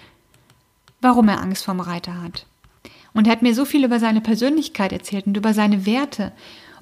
warum 1.01 1.29
er 1.29 1.41
Angst 1.41 1.65
vorm 1.65 1.79
Reiter 1.79 2.21
hat. 2.21 2.45
Und 3.13 3.27
er 3.27 3.33
hat 3.33 3.41
mir 3.41 3.53
so 3.53 3.65
viel 3.65 3.85
über 3.85 3.99
seine 3.99 4.21
Persönlichkeit 4.21 4.91
erzählt 4.91 5.27
und 5.27 5.37
über 5.37 5.53
seine 5.53 5.85
Werte. 5.85 6.31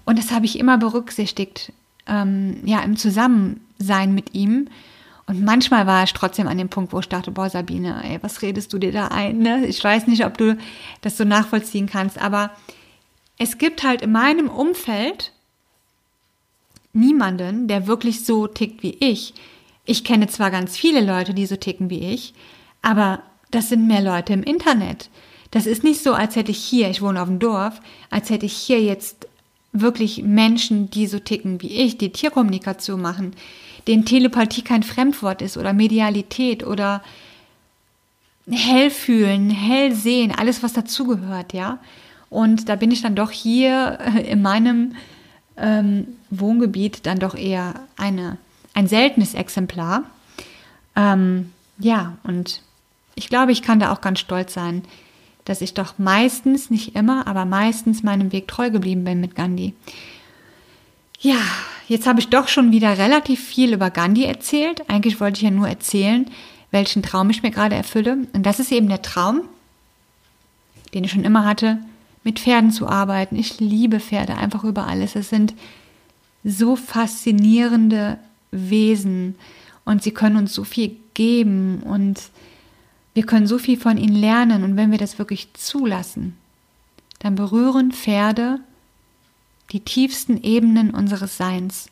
Und 0.05 0.19
das 0.19 0.31
habe 0.31 0.45
ich 0.45 0.59
immer 0.59 0.77
berücksichtigt, 0.77 1.73
ähm, 2.07 2.57
ja, 2.65 2.81
im 2.81 2.97
Zusammensein 2.97 4.13
mit 4.13 4.33
ihm. 4.33 4.67
Und 5.27 5.43
manchmal 5.43 5.87
war 5.87 6.03
ich 6.03 6.13
trotzdem 6.13 6.47
an 6.47 6.57
dem 6.57 6.69
Punkt, 6.69 6.93
wo 6.93 6.99
ich 6.99 7.09
dachte, 7.09 7.31
boah, 7.31 7.49
Sabine, 7.49 8.03
ey, 8.03 8.19
was 8.21 8.41
redest 8.41 8.71
du 8.73 8.77
dir 8.77 8.91
da 8.91 9.07
ein? 9.07 9.39
Ne? 9.39 9.65
Ich 9.65 9.83
weiß 9.83 10.07
nicht, 10.07 10.25
ob 10.25 10.37
du 10.37 10.57
das 11.01 11.17
so 11.17 11.23
nachvollziehen 11.23 11.87
kannst, 11.87 12.21
aber 12.21 12.51
es 13.37 13.57
gibt 13.57 13.83
halt 13.83 14.01
in 14.01 14.11
meinem 14.11 14.49
Umfeld 14.49 15.31
niemanden, 16.93 17.67
der 17.67 17.87
wirklich 17.87 18.25
so 18.25 18.47
tickt 18.47 18.83
wie 18.83 18.97
ich. 18.99 19.33
Ich 19.85 20.03
kenne 20.03 20.27
zwar 20.27 20.51
ganz 20.51 20.77
viele 20.77 21.01
Leute, 21.01 21.33
die 21.33 21.45
so 21.45 21.55
ticken 21.55 21.89
wie 21.89 22.11
ich, 22.13 22.33
aber 22.81 23.21
das 23.51 23.69
sind 23.69 23.87
mehr 23.87 24.01
Leute 24.01 24.33
im 24.33 24.43
Internet. 24.43 25.09
Das 25.51 25.65
ist 25.65 25.83
nicht 25.83 26.01
so, 26.01 26.13
als 26.13 26.35
hätte 26.35 26.51
ich 26.51 26.57
hier, 26.57 26.89
ich 26.89 27.01
wohne 27.01 27.21
auf 27.21 27.27
dem 27.27 27.39
Dorf, 27.39 27.79
als 28.09 28.29
hätte 28.29 28.45
ich 28.45 28.53
hier 28.53 28.81
jetzt 28.81 29.27
wirklich 29.71 30.23
Menschen, 30.23 30.89
die 30.89 31.07
so 31.07 31.19
ticken 31.19 31.61
wie 31.61 31.71
ich, 31.71 31.97
die 31.97 32.11
Tierkommunikation 32.11 33.01
machen, 33.01 33.33
denen 33.87 34.05
Telepathie 34.05 34.63
kein 34.63 34.83
Fremdwort 34.83 35.41
ist 35.41 35.57
oder 35.57 35.73
Medialität 35.73 36.65
oder 36.65 37.03
hell 38.49 38.89
fühlen, 38.89 39.49
hell 39.49 39.93
sehen, 39.93 40.33
alles 40.35 40.63
was 40.63 40.73
dazugehört, 40.73 41.53
ja. 41.53 41.79
Und 42.29 42.69
da 42.69 42.75
bin 42.75 42.91
ich 42.91 43.01
dann 43.01 43.15
doch 43.15 43.31
hier 43.31 43.99
in 44.27 44.41
meinem 44.41 44.95
ähm, 45.57 46.07
Wohngebiet 46.29 47.05
dann 47.05 47.19
doch 47.19 47.35
eher 47.35 47.75
eine, 47.97 48.37
ein 48.75 48.87
seltenes 48.87 49.33
Exemplar. 49.33 50.03
Ähm, 50.95 51.51
ja, 51.79 52.17
und 52.23 52.61
ich 53.15 53.29
glaube, 53.29 53.51
ich 53.51 53.63
kann 53.63 53.79
da 53.79 53.91
auch 53.91 54.01
ganz 54.01 54.19
stolz 54.19 54.53
sein, 54.53 54.83
dass 55.45 55.61
ich 55.61 55.73
doch 55.73 55.97
meistens, 55.97 56.69
nicht 56.69 56.95
immer, 56.95 57.27
aber 57.27 57.45
meistens 57.45 58.03
meinem 58.03 58.31
Weg 58.31 58.47
treu 58.47 58.69
geblieben 58.69 59.03
bin 59.03 59.21
mit 59.21 59.35
Gandhi. 59.35 59.73
Ja, 61.19 61.37
jetzt 61.87 62.07
habe 62.07 62.19
ich 62.19 62.29
doch 62.29 62.47
schon 62.47 62.71
wieder 62.71 62.97
relativ 62.97 63.43
viel 63.43 63.73
über 63.73 63.89
Gandhi 63.89 64.25
erzählt. 64.25 64.87
Eigentlich 64.89 65.19
wollte 65.19 65.37
ich 65.37 65.43
ja 65.43 65.51
nur 65.51 65.67
erzählen, 65.67 66.29
welchen 66.71 67.03
Traum 67.03 67.29
ich 67.29 67.43
mir 67.43 67.51
gerade 67.51 67.75
erfülle. 67.75 68.27
Und 68.33 68.45
das 68.45 68.59
ist 68.59 68.71
eben 68.71 68.89
der 68.89 69.01
Traum, 69.01 69.41
den 70.93 71.03
ich 71.03 71.11
schon 71.11 71.23
immer 71.23 71.45
hatte, 71.45 71.77
mit 72.23 72.39
Pferden 72.39 72.71
zu 72.71 72.87
arbeiten. 72.87 73.35
Ich 73.35 73.59
liebe 73.59 73.99
Pferde 73.99 74.35
einfach 74.35 74.63
über 74.63 74.87
alles. 74.87 75.15
Es 75.15 75.29
sind 75.29 75.53
so 76.43 76.75
faszinierende 76.75 78.17
Wesen 78.55 79.35
und 79.85 80.03
sie 80.03 80.11
können 80.11 80.37
uns 80.37 80.53
so 80.53 80.63
viel 80.63 80.97
geben 81.13 81.81
und 81.83 82.21
wir 83.13 83.25
können 83.25 83.47
so 83.47 83.57
viel 83.57 83.79
von 83.79 83.97
ihnen 83.97 84.15
lernen. 84.15 84.63
Und 84.63 84.75
wenn 84.75 84.91
wir 84.91 84.97
das 84.97 85.17
wirklich 85.17 85.53
zulassen, 85.53 86.35
dann 87.19 87.35
berühren 87.35 87.91
Pferde 87.91 88.59
die 89.71 89.79
tiefsten 89.79 90.41
Ebenen 90.41 90.91
unseres 90.91 91.37
Seins. 91.37 91.87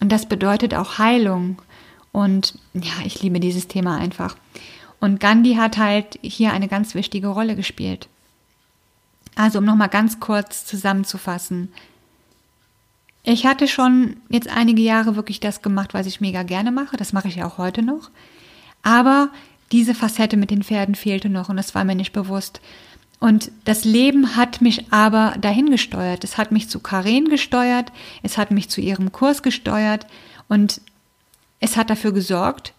Und 0.00 0.12
das 0.12 0.26
bedeutet 0.26 0.74
auch 0.74 0.98
Heilung. 0.98 1.60
Und 2.12 2.58
ja, 2.74 2.92
ich 3.04 3.22
liebe 3.22 3.40
dieses 3.40 3.66
Thema 3.66 3.96
einfach. 3.96 4.36
Und 5.00 5.18
Gandhi 5.20 5.54
hat 5.54 5.78
halt 5.78 6.18
hier 6.22 6.52
eine 6.52 6.68
ganz 6.68 6.94
wichtige 6.94 7.28
Rolle 7.28 7.56
gespielt. 7.56 8.08
Also, 9.34 9.58
um 9.58 9.64
nochmal 9.64 9.88
ganz 9.88 10.20
kurz 10.20 10.66
zusammenzufassen. 10.66 11.72
Ich 13.24 13.46
hatte 13.46 13.68
schon 13.68 14.16
jetzt 14.28 14.48
einige 14.48 14.82
Jahre 14.82 15.14
wirklich 15.14 15.38
das 15.38 15.62
gemacht, 15.62 15.94
was 15.94 16.06
ich 16.06 16.20
mega 16.20 16.42
gerne 16.42 16.72
mache. 16.72 16.96
Das 16.96 17.12
mache 17.12 17.28
ich 17.28 17.36
ja 17.36 17.46
auch 17.46 17.58
heute 17.58 17.82
noch. 17.82 18.10
Aber 18.82 19.30
diese 19.70 19.94
Facette 19.94 20.36
mit 20.36 20.50
den 20.50 20.62
Pferden 20.62 20.94
fehlte 20.94 21.28
noch 21.28 21.48
und 21.48 21.56
das 21.56 21.74
war 21.74 21.84
mir 21.84 21.94
nicht 21.94 22.12
bewusst. 22.12 22.60
Und 23.20 23.52
das 23.64 23.84
Leben 23.84 24.34
hat 24.34 24.60
mich 24.60 24.92
aber 24.92 25.36
dahin 25.40 25.70
gesteuert. 25.70 26.24
Es 26.24 26.36
hat 26.36 26.50
mich 26.50 26.68
zu 26.68 26.80
Karen 26.80 27.28
gesteuert, 27.28 27.92
es 28.24 28.36
hat 28.36 28.50
mich 28.50 28.68
zu 28.68 28.80
ihrem 28.80 29.12
Kurs 29.12 29.44
gesteuert 29.44 30.06
und 30.48 30.80
es 31.60 31.76
hat 31.76 31.88
dafür 31.88 32.12
gesorgt, 32.12 32.74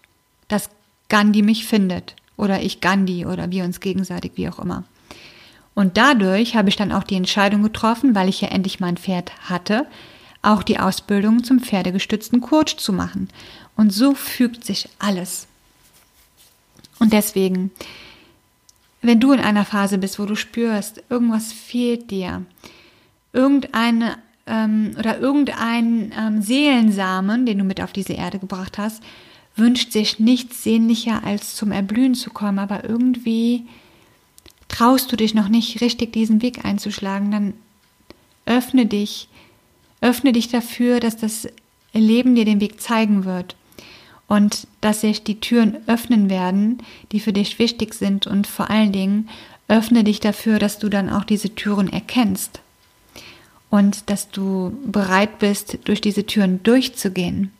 dass 0.48 0.68
Gandhi 1.08 1.40
mich 1.40 1.64
findet 1.64 2.14
oder 2.36 2.60
ich 2.60 2.82
Gandhi 2.82 3.24
oder 3.24 3.50
wir 3.50 3.64
uns 3.64 3.80
gegenseitig, 3.80 4.32
wie 4.34 4.50
auch 4.50 4.58
immer. 4.58 4.84
Und 5.74 5.96
dadurch 5.96 6.54
habe 6.54 6.68
ich 6.68 6.76
dann 6.76 6.92
auch 6.92 7.04
die 7.04 7.16
Entscheidung 7.16 7.62
getroffen, 7.62 8.14
weil 8.14 8.28
ich 8.28 8.42
ja 8.42 8.48
endlich 8.48 8.78
mein 8.78 8.98
Pferd 8.98 9.32
hatte, 9.48 9.86
auch 10.44 10.62
die 10.62 10.78
Ausbildung 10.78 11.44
zum 11.44 11.60
pferdegestützten 11.60 12.40
Coach 12.40 12.76
zu 12.76 12.92
machen. 12.92 13.28
Und 13.76 13.92
so 13.92 14.14
fügt 14.14 14.64
sich 14.64 14.88
alles. 14.98 15.46
Und 16.98 17.12
deswegen 17.12 17.70
wenn 19.04 19.20
du 19.20 19.32
in 19.32 19.40
einer 19.40 19.66
Phase 19.66 19.98
bist, 19.98 20.18
wo 20.18 20.24
du 20.24 20.34
spürst, 20.34 21.02
irgendwas 21.10 21.52
fehlt 21.52 22.10
dir, 22.10 22.42
irgendeine 23.34 24.16
ähm, 24.46 24.94
oder 24.98 25.18
irgendein 25.18 26.12
ähm, 26.18 26.42
Seelensamen, 26.42 27.44
den 27.44 27.58
du 27.58 27.64
mit 27.64 27.82
auf 27.82 27.92
diese 27.92 28.14
Erde 28.14 28.38
gebracht 28.38 28.78
hast, 28.78 29.02
wünscht 29.56 29.92
sich 29.92 30.18
nichts 30.18 30.64
sehnlicher 30.64 31.22
als 31.24 31.54
zum 31.54 31.70
Erblühen 31.70 32.14
zu 32.14 32.30
kommen, 32.30 32.58
aber 32.58 32.84
irgendwie 32.84 33.66
traust 34.68 35.12
du 35.12 35.16
dich 35.16 35.34
noch 35.34 35.48
nicht 35.48 35.82
richtig 35.82 36.12
diesen 36.12 36.40
Weg 36.40 36.64
einzuschlagen, 36.64 37.30
dann 37.30 37.54
öffne 38.46 38.86
dich, 38.86 39.28
öffne 40.04 40.32
dich 40.32 40.48
dafür, 40.48 41.00
dass 41.00 41.16
das 41.16 41.48
Leben 41.94 42.34
dir 42.34 42.44
den 42.44 42.60
Weg 42.60 42.80
zeigen 42.80 43.24
wird 43.24 43.56
und 44.28 44.66
dass 44.82 45.00
sich 45.00 45.24
die 45.24 45.40
Türen 45.40 45.78
öffnen 45.86 46.28
werden, 46.28 46.78
die 47.10 47.20
für 47.20 47.32
dich 47.32 47.58
wichtig 47.58 47.94
sind 47.94 48.26
und 48.26 48.46
vor 48.46 48.68
allen 48.68 48.92
Dingen 48.92 49.30
öffne 49.66 50.04
dich 50.04 50.20
dafür, 50.20 50.58
dass 50.58 50.78
du 50.78 50.90
dann 50.90 51.08
auch 51.08 51.24
diese 51.24 51.54
Türen 51.54 51.90
erkennst 51.90 52.60
und 53.70 54.10
dass 54.10 54.30
du 54.30 54.78
bereit 54.84 55.38
bist, 55.38 55.78
durch 55.84 56.02
diese 56.02 56.26
Türen 56.26 56.62
durchzugehen 56.62 57.50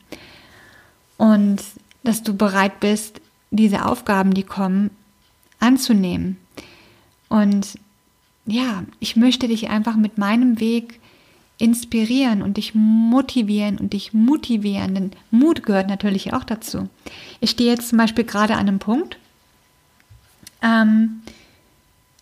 und 1.17 1.63
dass 2.03 2.21
du 2.21 2.35
bereit 2.35 2.79
bist, 2.79 3.21
diese 3.49 3.85
Aufgaben, 3.85 4.35
die 4.35 4.43
kommen, 4.43 4.91
anzunehmen. 5.59 6.37
Und 7.27 7.79
ja, 8.45 8.83
ich 8.99 9.15
möchte 9.15 9.47
dich 9.47 9.69
einfach 9.69 9.95
mit 9.95 10.19
meinem 10.19 10.59
Weg 10.59 10.99
inspirieren 11.57 12.41
und 12.41 12.57
dich 12.57 12.75
motivieren 12.75 13.77
und 13.77 13.93
dich 13.93 14.13
motivieren, 14.13 14.95
denn 14.95 15.11
Mut 15.31 15.63
gehört 15.63 15.87
natürlich 15.87 16.33
auch 16.33 16.43
dazu. 16.43 16.89
Ich 17.39 17.51
stehe 17.51 17.71
jetzt 17.71 17.89
zum 17.89 17.97
Beispiel 17.97 18.25
gerade 18.25 18.53
an 18.53 18.67
einem 18.67 18.79
Punkt, 18.79 19.17
ähm, 20.61 21.21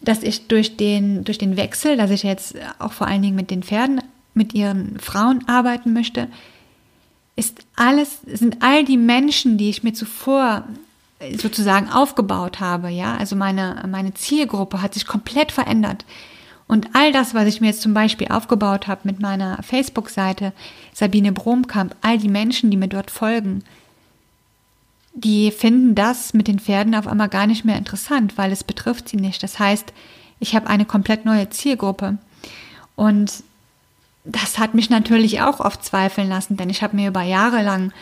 dass 0.01 0.21
ich 0.21 0.47
durch 0.47 0.77
den, 0.77 1.23
durch 1.23 1.37
den 1.37 1.57
Wechsel, 1.57 1.97
dass 1.97 2.11
ich 2.11 2.23
jetzt 2.23 2.55
auch 2.77 2.91
vor 2.91 3.07
allen 3.07 3.21
Dingen 3.21 3.35
mit 3.35 3.49
den 3.49 3.63
Pferden, 3.63 4.01
mit 4.33 4.53
ihren 4.53 4.99
Frauen 4.99 5.47
arbeiten 5.47 5.93
möchte, 5.93 6.27
ist 7.35 7.59
alles, 7.75 8.19
sind 8.25 8.61
all 8.61 8.83
die 8.83 8.97
Menschen, 8.97 9.57
die 9.57 9.69
ich 9.69 9.81
mir 9.81 9.93
zuvor 9.93 10.65
sozusagen 11.37 11.89
aufgebaut 11.89 12.59
habe, 12.59 12.89
ja, 12.89 13.15
also 13.15 13.35
meine, 13.35 13.83
meine 13.89 14.13
Zielgruppe 14.13 14.81
hat 14.81 14.93
sich 14.93 15.05
komplett 15.05 15.51
verändert. 15.51 16.05
Und 16.73 16.95
all 16.95 17.11
das, 17.11 17.35
was 17.35 17.45
ich 17.45 17.61
mir 17.61 17.67
jetzt 17.67 17.83
zum 17.83 17.93
Beispiel 17.93 18.29
aufgebaut 18.29 18.87
habe 18.87 19.01
mit 19.03 19.19
meiner 19.19 19.61
Facebook-Seite 19.61 20.53
Sabine 20.91 21.31
Bromkamp, 21.31 21.95
all 22.01 22.17
die 22.17 22.29
Menschen, 22.29 22.71
die 22.71 22.77
mir 22.77 22.87
dort 22.87 23.11
folgen, 23.11 23.63
die 25.13 25.51
finden 25.51 25.93
das 25.93 26.33
mit 26.33 26.47
den 26.47 26.57
Pferden 26.57 26.95
auf 26.95 27.05
einmal 27.05 27.29
gar 27.29 27.45
nicht 27.45 27.63
mehr 27.63 27.77
interessant, 27.77 28.39
weil 28.39 28.51
es 28.51 28.63
betrifft 28.63 29.07
sie 29.07 29.17
nicht. 29.17 29.43
Das 29.43 29.59
heißt, 29.59 29.93
ich 30.39 30.55
habe 30.55 30.65
eine 30.65 30.85
komplett 30.85 31.25
neue 31.25 31.47
Zielgruppe. 31.51 32.17
Und 32.95 33.43
das 34.25 34.57
hat 34.57 34.73
mich 34.73 34.89
natürlich 34.89 35.41
auch 35.41 35.59
oft 35.59 35.85
zweifeln 35.85 36.27
lassen, 36.27 36.57
denn 36.57 36.71
ich 36.71 36.81
habe 36.81 36.95
mir 36.95 37.09
über 37.09 37.21
Jahre 37.21 37.61
lang 37.61 37.93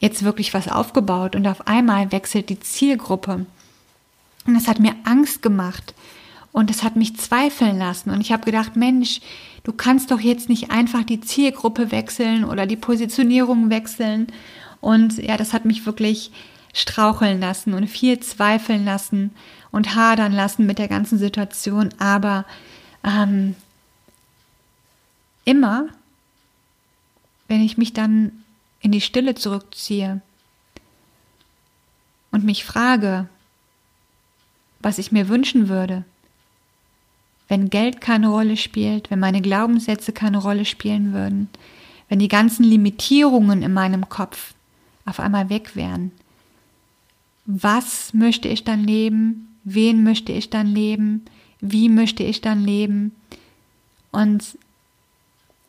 jetzt 0.00 0.24
wirklich 0.24 0.52
was 0.52 0.66
aufgebaut 0.66 1.36
und 1.36 1.46
auf 1.46 1.68
einmal 1.68 2.10
wechselt 2.10 2.48
die 2.48 2.58
Zielgruppe. 2.58 3.46
Und 4.48 4.54
das 4.54 4.66
hat 4.66 4.80
mir 4.80 4.96
Angst 5.04 5.42
gemacht. 5.42 5.94
Und 6.52 6.70
es 6.70 6.82
hat 6.82 6.96
mich 6.96 7.16
zweifeln 7.16 7.78
lassen. 7.78 8.10
Und 8.10 8.20
ich 8.20 8.32
habe 8.32 8.44
gedacht, 8.44 8.76
Mensch, 8.76 9.20
du 9.62 9.72
kannst 9.72 10.10
doch 10.10 10.20
jetzt 10.20 10.48
nicht 10.48 10.70
einfach 10.70 11.04
die 11.04 11.20
Zielgruppe 11.20 11.92
wechseln 11.92 12.44
oder 12.44 12.66
die 12.66 12.76
Positionierung 12.76 13.70
wechseln. 13.70 14.26
Und 14.80 15.18
ja, 15.18 15.36
das 15.36 15.52
hat 15.52 15.64
mich 15.64 15.86
wirklich 15.86 16.32
straucheln 16.72 17.40
lassen 17.40 17.74
und 17.74 17.88
viel 17.88 18.20
zweifeln 18.20 18.84
lassen 18.84 19.32
und 19.70 19.94
hadern 19.94 20.32
lassen 20.32 20.66
mit 20.66 20.78
der 20.78 20.88
ganzen 20.88 21.18
Situation. 21.18 21.90
Aber 21.98 22.44
ähm, 23.04 23.54
immer, 25.44 25.88
wenn 27.48 27.62
ich 27.62 27.78
mich 27.78 27.92
dann 27.92 28.44
in 28.80 28.92
die 28.92 29.00
Stille 29.00 29.34
zurückziehe 29.34 30.20
und 32.30 32.44
mich 32.44 32.64
frage, 32.64 33.28
was 34.80 34.98
ich 34.98 35.12
mir 35.12 35.28
wünschen 35.28 35.68
würde, 35.68 36.04
wenn 37.50 37.68
Geld 37.68 38.00
keine 38.00 38.28
Rolle 38.28 38.56
spielt, 38.56 39.10
wenn 39.10 39.18
meine 39.18 39.42
Glaubenssätze 39.42 40.12
keine 40.12 40.38
Rolle 40.38 40.64
spielen 40.64 41.12
würden, 41.12 41.48
wenn 42.08 42.20
die 42.20 42.28
ganzen 42.28 42.62
Limitierungen 42.62 43.62
in 43.62 43.72
meinem 43.72 44.08
Kopf 44.08 44.54
auf 45.04 45.18
einmal 45.18 45.50
weg 45.50 45.74
wären. 45.74 46.12
Was 47.46 48.14
möchte 48.14 48.46
ich 48.46 48.62
dann 48.62 48.84
leben? 48.84 49.48
Wen 49.64 50.04
möchte 50.04 50.30
ich 50.30 50.48
dann 50.48 50.68
leben? 50.68 51.24
Wie 51.60 51.88
möchte 51.88 52.22
ich 52.22 52.40
dann 52.40 52.64
leben? 52.64 53.16
Und 54.12 54.56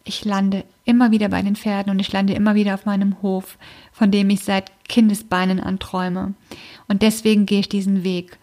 ich 0.04 0.24
lande 0.24 0.66
immer 0.86 1.10
wieder 1.10 1.30
bei 1.30 1.42
den 1.42 1.56
Pferden 1.56 1.92
und 1.92 2.00
ich 2.00 2.12
lande 2.12 2.34
immer 2.34 2.54
wieder 2.54 2.76
auf 2.76 2.86
meinem 2.86 3.24
Hof, 3.24 3.58
von 3.92 4.12
dem 4.12 4.30
ich 4.30 4.42
seit 4.42 4.72
Kindesbeinen 4.88 5.60
anträume. 5.60 6.36
Und 6.88 7.02
deswegen 7.02 7.48
gehe 7.48 7.62
ich 7.62 7.70
diesen 7.70 8.04
Weg 8.04 8.38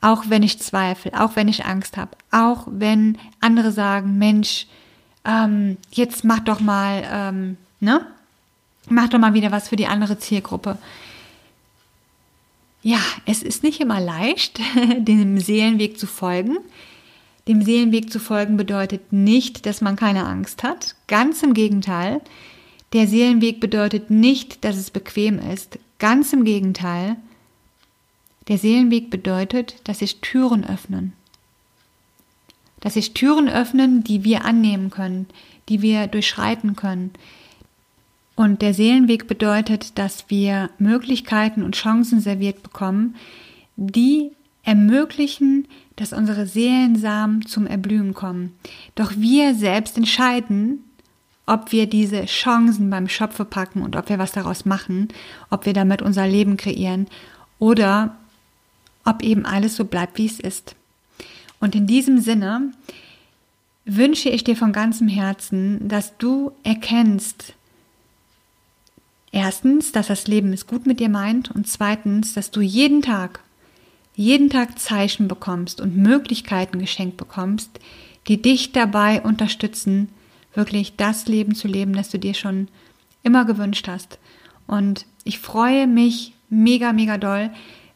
auch 0.00 0.24
wenn 0.28 0.42
ich 0.42 0.58
zweifle, 0.60 1.12
auch 1.20 1.36
wenn 1.36 1.48
ich 1.48 1.66
Angst 1.66 1.96
habe, 1.96 2.12
auch 2.30 2.66
wenn 2.70 3.18
andere 3.40 3.72
sagen, 3.72 4.18
Mensch, 4.18 4.66
ähm, 5.24 5.76
jetzt 5.90 6.24
mach 6.24 6.40
doch 6.40 6.60
mal, 6.60 7.04
ähm, 7.10 7.56
ne? 7.80 8.06
Mach 8.88 9.08
doch 9.08 9.18
mal 9.18 9.34
wieder 9.34 9.52
was 9.52 9.68
für 9.68 9.76
die 9.76 9.86
andere 9.86 10.18
Zielgruppe. 10.18 10.78
Ja, 12.82 13.00
es 13.26 13.42
ist 13.42 13.62
nicht 13.62 13.80
immer 13.80 14.00
leicht, 14.00 14.58
dem 14.98 15.38
Seelenweg 15.38 15.98
zu 15.98 16.06
folgen. 16.06 16.56
Dem 17.46 17.62
Seelenweg 17.62 18.10
zu 18.10 18.18
folgen 18.18 18.56
bedeutet 18.56 19.12
nicht, 19.12 19.66
dass 19.66 19.80
man 19.80 19.96
keine 19.96 20.24
Angst 20.24 20.62
hat. 20.62 20.94
Ganz 21.08 21.42
im 21.42 21.52
Gegenteil. 21.52 22.20
Der 22.92 23.06
Seelenweg 23.06 23.60
bedeutet 23.60 24.10
nicht, 24.10 24.64
dass 24.64 24.76
es 24.76 24.90
bequem 24.90 25.38
ist. 25.38 25.78
Ganz 25.98 26.32
im 26.32 26.44
Gegenteil. 26.44 27.16
Der 28.50 28.58
Seelenweg 28.58 29.10
bedeutet, 29.10 29.76
dass 29.84 30.00
sich 30.00 30.20
Türen 30.20 30.68
öffnen. 30.68 31.12
Dass 32.80 32.94
sich 32.94 33.14
Türen 33.14 33.48
öffnen, 33.48 34.02
die 34.02 34.24
wir 34.24 34.44
annehmen 34.44 34.90
können, 34.90 35.26
die 35.68 35.82
wir 35.82 36.08
durchschreiten 36.08 36.74
können. 36.74 37.12
Und 38.34 38.60
der 38.60 38.74
Seelenweg 38.74 39.28
bedeutet, 39.28 39.96
dass 39.98 40.24
wir 40.30 40.68
Möglichkeiten 40.78 41.62
und 41.62 41.76
Chancen 41.76 42.20
serviert 42.20 42.64
bekommen, 42.64 43.14
die 43.76 44.32
ermöglichen, 44.64 45.68
dass 45.94 46.12
unsere 46.12 46.44
Seelensamen 46.46 47.46
zum 47.46 47.68
Erblühen 47.68 48.14
kommen. 48.14 48.56
Doch 48.96 49.12
wir 49.14 49.54
selbst 49.54 49.96
entscheiden, 49.96 50.82
ob 51.46 51.70
wir 51.70 51.86
diese 51.86 52.24
Chancen 52.24 52.90
beim 52.90 53.08
Schopfe 53.08 53.44
packen 53.44 53.82
und 53.82 53.94
ob 53.94 54.08
wir 54.08 54.18
was 54.18 54.32
daraus 54.32 54.64
machen, 54.64 55.06
ob 55.50 55.66
wir 55.66 55.72
damit 55.72 56.02
unser 56.02 56.26
Leben 56.26 56.56
kreieren 56.56 57.06
oder 57.60 58.16
ob 59.10 59.22
eben 59.22 59.44
alles 59.44 59.76
so 59.76 59.84
bleibt, 59.84 60.18
wie 60.18 60.26
es 60.26 60.40
ist. 60.40 60.74
Und 61.58 61.74
in 61.74 61.86
diesem 61.86 62.20
Sinne 62.20 62.72
wünsche 63.84 64.28
ich 64.28 64.44
dir 64.44 64.56
von 64.56 64.72
ganzem 64.72 65.08
Herzen, 65.08 65.88
dass 65.88 66.16
du 66.16 66.52
erkennst, 66.62 67.54
erstens, 69.32 69.92
dass 69.92 70.06
das 70.06 70.26
Leben 70.26 70.52
es 70.52 70.66
gut 70.66 70.86
mit 70.86 71.00
dir 71.00 71.08
meint 71.08 71.50
und 71.50 71.66
zweitens, 71.66 72.34
dass 72.34 72.50
du 72.50 72.60
jeden 72.60 73.02
Tag, 73.02 73.40
jeden 74.14 74.48
Tag 74.48 74.78
Zeichen 74.78 75.28
bekommst 75.28 75.80
und 75.80 75.96
Möglichkeiten 75.96 76.78
geschenkt 76.78 77.16
bekommst, 77.16 77.70
die 78.28 78.40
dich 78.40 78.72
dabei 78.72 79.22
unterstützen, 79.22 80.08
wirklich 80.54 80.96
das 80.96 81.26
Leben 81.26 81.54
zu 81.54 81.68
leben, 81.68 81.94
das 81.94 82.10
du 82.10 82.18
dir 82.18 82.34
schon 82.34 82.68
immer 83.22 83.44
gewünscht 83.44 83.88
hast. 83.88 84.18
Und 84.66 85.06
ich 85.24 85.38
freue 85.38 85.86
mich 85.86 86.32
mega, 86.48 86.92
mega 86.92 87.18
doll, 87.18 87.50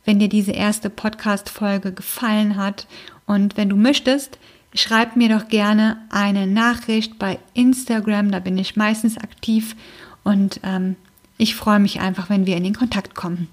wenn 0.05 0.19
dir 0.19 0.29
diese 0.29 0.53
erste 0.53 0.91
Podcast-Folge 0.91 1.93
gefallen 1.93 2.57
hat. 2.57 2.87
Und 3.27 3.57
wenn 3.57 3.69
du 3.69 3.77
möchtest, 3.77 4.39
schreib 4.75 5.17
mir 5.17 5.29
doch 5.29 5.49
gerne 5.49 5.99
eine 6.11 6.47
Nachricht 6.47 7.19
bei 7.19 7.39
Instagram, 7.55 8.31
da 8.31 8.41
bin 8.41 8.59
ich 8.59 8.77
meistens 8.77 9.17
aktiv 9.17 9.77
und 10.25 10.61
ähm, 10.63 10.97
ich 11.39 11.55
freue 11.55 11.81
mich 11.81 12.01
einfach, 12.01 12.31
wenn 12.31 12.47
wir 12.47 12.57
in 12.57 12.65
den 12.65 12.75
Kontakt 12.75 13.15
kommen. 13.15 13.49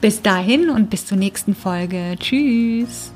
Bis 0.00 0.22
dahin 0.22 0.70
und 0.70 0.90
bis 0.90 1.06
zur 1.06 1.18
nächsten 1.18 1.54
Folge. 1.54 2.16
Tschüss. 2.18 3.12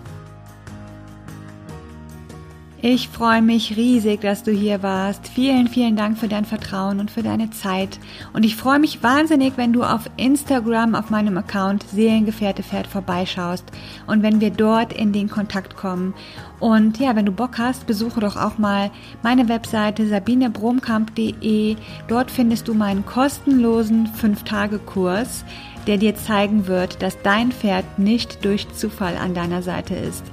Ich 2.82 3.08
freue 3.08 3.40
mich 3.40 3.78
riesig, 3.78 4.20
dass 4.20 4.42
du 4.42 4.52
hier 4.52 4.82
warst. 4.82 5.28
Vielen, 5.28 5.66
vielen 5.66 5.96
Dank 5.96 6.18
für 6.18 6.28
dein 6.28 6.44
Vertrauen 6.44 7.00
und 7.00 7.10
für 7.10 7.22
deine 7.22 7.48
Zeit. 7.48 7.98
Und 8.34 8.44
ich 8.44 8.54
freue 8.54 8.78
mich 8.78 9.02
wahnsinnig, 9.02 9.54
wenn 9.56 9.72
du 9.72 9.82
auf 9.82 10.10
Instagram 10.18 10.94
auf 10.94 11.08
meinem 11.08 11.38
Account 11.38 11.86
Seelengefährte 11.88 12.62
Pferd 12.62 12.86
vorbeischaust 12.86 13.64
und 14.06 14.22
wenn 14.22 14.42
wir 14.42 14.50
dort 14.50 14.92
in 14.92 15.14
den 15.14 15.30
Kontakt 15.30 15.74
kommen. 15.74 16.12
Und 16.60 16.98
ja, 16.98 17.16
wenn 17.16 17.24
du 17.24 17.32
Bock 17.32 17.56
hast, 17.56 17.86
besuche 17.86 18.20
doch 18.20 18.36
auch 18.36 18.58
mal 18.58 18.90
meine 19.22 19.48
Webseite 19.48 20.06
sabinebromkamp.de. 20.06 21.76
Dort 22.08 22.30
findest 22.30 22.68
du 22.68 22.74
meinen 22.74 23.06
kostenlosen 23.06 24.08
5-Tage-Kurs, 24.08 25.46
der 25.86 25.96
dir 25.96 26.14
zeigen 26.14 26.66
wird, 26.66 27.00
dass 27.00 27.16
dein 27.22 27.52
Pferd 27.52 27.98
nicht 27.98 28.44
durch 28.44 28.68
Zufall 28.74 29.16
an 29.16 29.32
deiner 29.32 29.62
Seite 29.62 29.94
ist. 29.94 30.24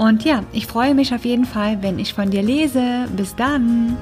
Und 0.00 0.24
ja, 0.24 0.44
ich 0.54 0.66
freue 0.66 0.94
mich 0.94 1.14
auf 1.14 1.26
jeden 1.26 1.44
Fall, 1.44 1.82
wenn 1.82 1.98
ich 1.98 2.14
von 2.14 2.30
dir 2.30 2.40
lese. 2.40 3.06
Bis 3.14 3.36
dann! 3.36 3.98